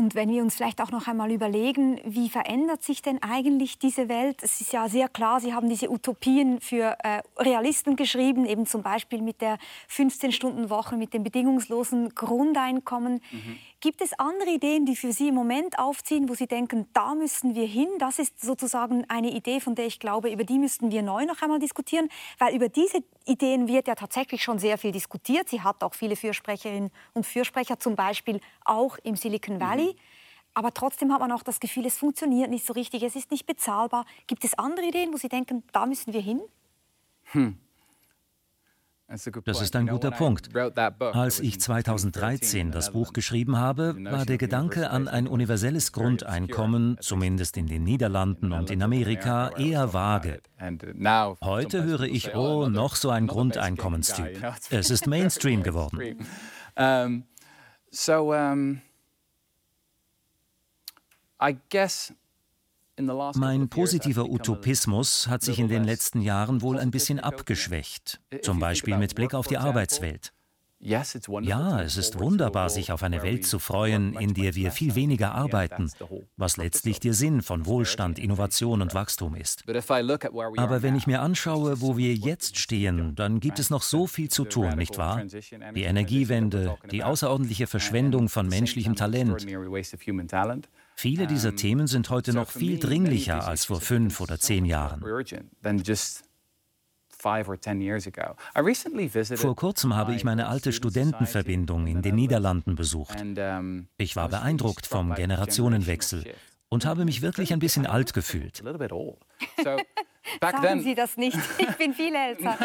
[0.00, 4.08] Und wenn wir uns vielleicht auch noch einmal überlegen, wie verändert sich denn eigentlich diese
[4.08, 4.42] Welt?
[4.42, 8.82] Es ist ja sehr klar, Sie haben diese Utopien für äh, Realisten geschrieben, eben zum
[8.82, 9.58] Beispiel mit der
[9.90, 13.20] 15-Stunden-Woche, mit dem bedingungslosen Grundeinkommen.
[13.30, 13.58] Mhm.
[13.80, 17.54] Gibt es andere Ideen, die für Sie im Moment aufziehen, wo Sie denken, da müssen
[17.54, 17.88] wir hin?
[17.98, 21.40] Das ist sozusagen eine Idee, von der ich glaube, über die müssten wir neu noch
[21.40, 25.48] einmal diskutieren, weil über diese Ideen wird ja tatsächlich schon sehr viel diskutiert.
[25.48, 29.94] Sie hat auch viele Fürsprecherinnen und Fürsprecher, zum Beispiel auch im Silicon Valley.
[29.94, 29.98] Mhm.
[30.52, 33.46] Aber trotzdem hat man auch das Gefühl, es funktioniert nicht so richtig, es ist nicht
[33.46, 34.04] bezahlbar.
[34.26, 36.42] Gibt es andere Ideen, wo Sie denken, da müssen wir hin?
[37.32, 37.56] Hm.
[39.44, 40.50] Das ist ein guter Punkt.
[40.54, 47.56] Als ich 2013 das Buch geschrieben habe, war der Gedanke an ein universelles Grundeinkommen, zumindest
[47.56, 50.40] in den Niederlanden und in Amerika, eher vage.
[51.42, 54.40] Heute höre ich, oh, noch so ein Grundeinkommenstyp.
[54.70, 56.24] Es ist Mainstream geworden.
[57.90, 58.32] So,
[61.42, 62.12] I guess
[63.36, 68.96] mein positiver Utopismus hat sich in den letzten Jahren wohl ein bisschen abgeschwächt, zum Beispiel
[68.96, 70.32] mit Blick auf die Arbeitswelt.
[70.82, 75.34] Ja, es ist wunderbar, sich auf eine Welt zu freuen, in der wir viel weniger
[75.34, 75.90] arbeiten,
[76.38, 79.62] was letztlich der Sinn von Wohlstand, Innovation und Wachstum ist.
[79.68, 84.30] Aber wenn ich mir anschaue, wo wir jetzt stehen, dann gibt es noch so viel
[84.30, 85.22] zu tun, nicht wahr?
[85.74, 89.46] Die Energiewende, die außerordentliche Verschwendung von menschlichem Talent.
[91.00, 95.00] Viele dieser Themen sind heute noch viel dringlicher als vor fünf oder zehn Jahren.
[99.36, 103.16] Vor kurzem habe ich meine alte Studentenverbindung in den Niederlanden besucht.
[103.96, 106.34] Ich war beeindruckt vom Generationenwechsel
[106.68, 108.62] und habe mich wirklich ein bisschen alt gefühlt.
[110.40, 112.58] Sagen Sie das nicht, ich bin viel älter.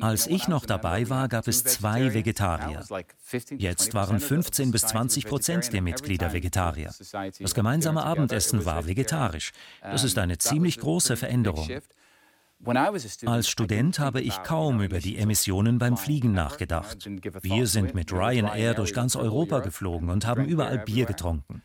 [0.00, 2.84] Als ich noch dabei war, gab es zwei Vegetarier.
[3.56, 6.92] Jetzt waren 15 bis 20 Prozent der Mitglieder Vegetarier.
[7.40, 9.52] Das gemeinsame Abendessen war vegetarisch.
[9.80, 11.68] Das ist eine ziemlich große Veränderung.
[13.24, 17.08] Als Student habe ich kaum über die Emissionen beim Fliegen nachgedacht.
[17.42, 21.62] Wir sind mit Ryanair durch ganz Europa geflogen und haben überall Bier getrunken.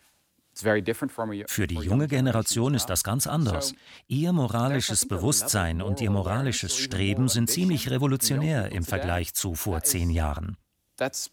[1.48, 3.74] Für die junge Generation ist das ganz anders.
[4.08, 10.10] Ihr moralisches Bewusstsein und ihr moralisches Streben sind ziemlich revolutionär im Vergleich zu vor zehn
[10.10, 10.58] Jahren.
[11.00, 11.30] Also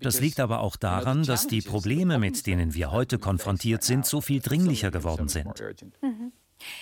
[0.00, 4.20] das liegt aber auch daran, dass die Probleme, mit denen wir heute konfrontiert sind, so
[4.20, 5.62] viel dringlicher geworden sind.
[6.02, 6.32] Mhm.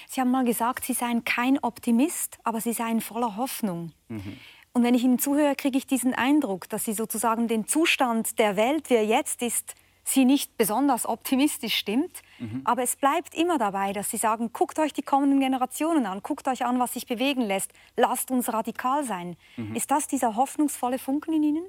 [0.08, 3.92] Sie haben mal gesagt, Sie seien kein Optimist, aber Sie seien voller Hoffnung.
[4.08, 4.38] Mhm.
[4.76, 8.56] Und wenn ich Ihnen zuhöre, kriege ich diesen Eindruck, dass Sie sozusagen den Zustand der
[8.56, 9.74] Welt, wie er jetzt ist,
[10.04, 12.20] Sie nicht besonders optimistisch stimmt.
[12.38, 12.60] Mhm.
[12.64, 16.46] Aber es bleibt immer dabei, dass Sie sagen, guckt euch die kommenden Generationen an, guckt
[16.46, 19.38] euch an, was sich bewegen lässt, lasst uns radikal sein.
[19.56, 19.74] Mhm.
[19.74, 21.66] Ist das dieser hoffnungsvolle Funken in Ihnen?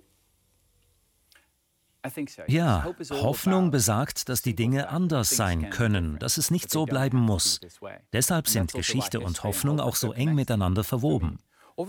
[2.47, 7.61] Ja, Hoffnung besagt, dass die Dinge anders sein können, dass es nicht so bleiben muss.
[8.11, 11.39] Deshalb sind Geschichte und Hoffnung auch so eng miteinander verwoben.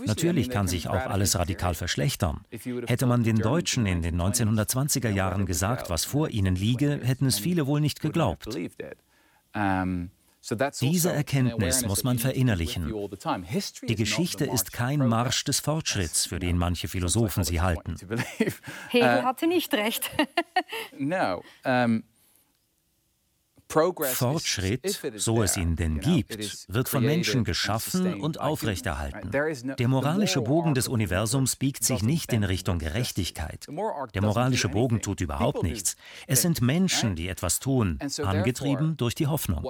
[0.05, 2.41] Natürlich kann sich auch alles radikal verschlechtern.
[2.85, 7.39] Hätte man den Deutschen in den 1920er Jahren gesagt, was vor ihnen liege, hätten es
[7.39, 8.47] viele wohl nicht geglaubt.
[10.81, 12.93] Diese Erkenntnis muss man verinnerlichen.
[13.87, 17.95] Die Geschichte ist kein Marsch des Fortschritts, für den manche Philosophen sie halten.
[18.89, 20.11] Hegel hatte nicht recht.
[23.69, 29.31] Fortschritt, so es ihn denn gibt, wird von Menschen geschaffen und aufrechterhalten.
[29.31, 33.67] Der moralische Bogen des Universums biegt sich nicht in Richtung Gerechtigkeit.
[34.13, 35.95] Der moralische Bogen tut überhaupt nichts.
[36.27, 39.63] Es sind Menschen, die etwas tun, angetrieben durch die Hoffnung.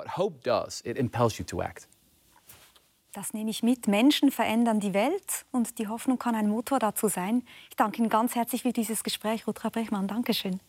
[3.11, 3.87] Das nehme ich mit.
[3.87, 7.43] Menschen verändern die Welt und die Hoffnung kann ein Motor dazu sein.
[7.69, 10.07] Ich danke Ihnen ganz herzlich für dieses Gespräch, Rutra Brechmann.
[10.07, 10.59] Dankeschön.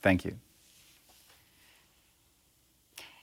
[0.00, 0.32] Thank you.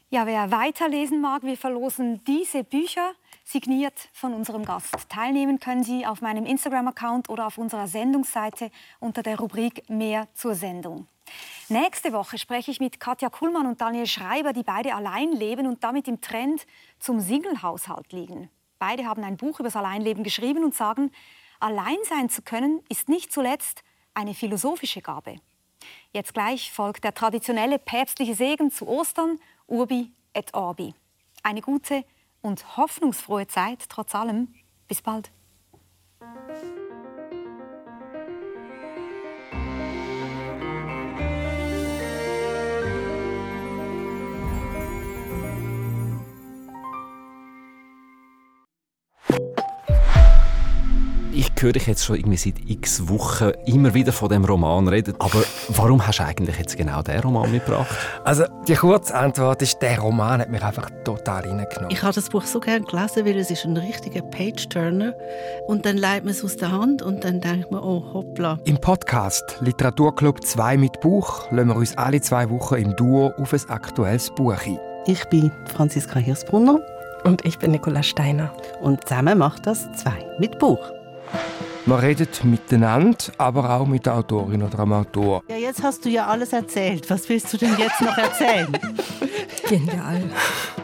[0.08, 3.10] Ja, wer weiterlesen mag, wir verlosen diese Bücher
[3.42, 4.94] signiert von unserem Gast.
[5.08, 10.54] Teilnehmen können Sie auf meinem Instagram-Account oder auf unserer Sendungsseite unter der Rubrik Mehr zur
[10.54, 11.08] Sendung.
[11.68, 15.82] Nächste Woche spreche ich mit Katja Kuhlmann und Daniel Schreiber, die beide allein leben und
[15.82, 16.68] damit im Trend
[17.00, 18.48] zum Single-Haushalt liegen.
[18.78, 21.10] Beide haben ein Buch über das Alleinleben geschrieben und sagen,
[21.58, 23.82] allein sein zu können ist nicht zuletzt
[24.14, 25.40] eine philosophische Gabe.
[26.12, 30.94] Jetzt gleich folgt der traditionelle päpstliche Segen zu Ostern Urbi et Orbi.
[31.42, 32.04] Eine gute
[32.40, 34.54] und hoffnungsfrohe Zeit trotz allem.
[34.88, 35.30] Bis bald.
[51.58, 55.14] Höre dich jetzt schon irgendwie seit x Wochen immer wieder von dem Roman reden.
[55.18, 57.94] Aber warum hast du eigentlich jetzt genau diesen Roman mitgebracht?
[58.24, 61.90] Also die kurze Antwort ist, der Roman hat mich einfach total reingenommen.
[61.90, 65.14] Ich habe das Buch so gerne gelesen, weil es ist ein richtiger Page-Turner.
[65.66, 68.58] Und dann leitet man es aus der Hand und dann denkt man, oh hoppla.
[68.64, 73.52] Im Podcast Literaturclub 2 mit Buch lassen wir uns alle zwei Wochen im Duo auf
[73.52, 74.78] ein aktuelles Buch ein.
[75.06, 76.78] Ich bin Franziska Hirsbrunner.
[77.24, 78.52] Und ich bin Nicola Steiner.
[78.80, 80.78] Und zusammen macht das zwei mit Buch.
[81.36, 85.44] you Man redet miteinander, aber auch mit der Autorin oder dem Autor.
[85.48, 87.08] Ja, jetzt hast du ja alles erzählt.
[87.10, 88.76] Was willst du denn jetzt noch erzählen?
[89.68, 90.24] Genial.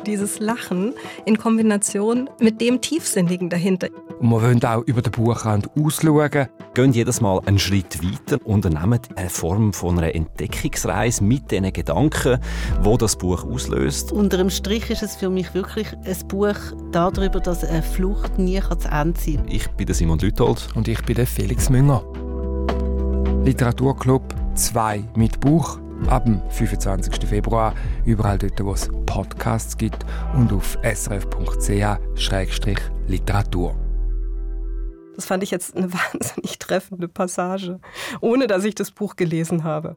[0.07, 0.95] Dieses Lachen
[1.25, 3.89] in Kombination mit dem Tiefsinnigen dahinter.
[4.21, 6.47] Und wir wollen auch über den Buchrand ausschauen.
[6.75, 11.71] Gehen jedes Mal einen Schritt weiter und unternehmen eine Form von einer Entdeckungsreise mit den
[11.73, 12.39] Gedanken,
[12.83, 14.13] wo das Buch auslöst.
[14.13, 16.55] Unter dem Strich ist es für mich wirklich ein Buch
[16.93, 19.49] darüber, dass eine Flucht nie zu Ende sein kann.
[19.49, 20.69] Ich bin Simon Lüthold.
[20.75, 22.05] Und ich bin Felix Münger.
[23.45, 24.23] Literaturclub
[24.55, 25.79] 2 mit Buch
[26.09, 27.27] ab dem 25.
[27.27, 27.75] Februar
[28.05, 30.05] überall dort, wo es Podcasts gibt
[30.37, 33.75] und auf srf.ch-literatur.
[35.17, 37.81] Das fand ich jetzt eine wahnsinnig treffende Passage,
[38.21, 39.89] ohne dass ich das Buch gelesen habe.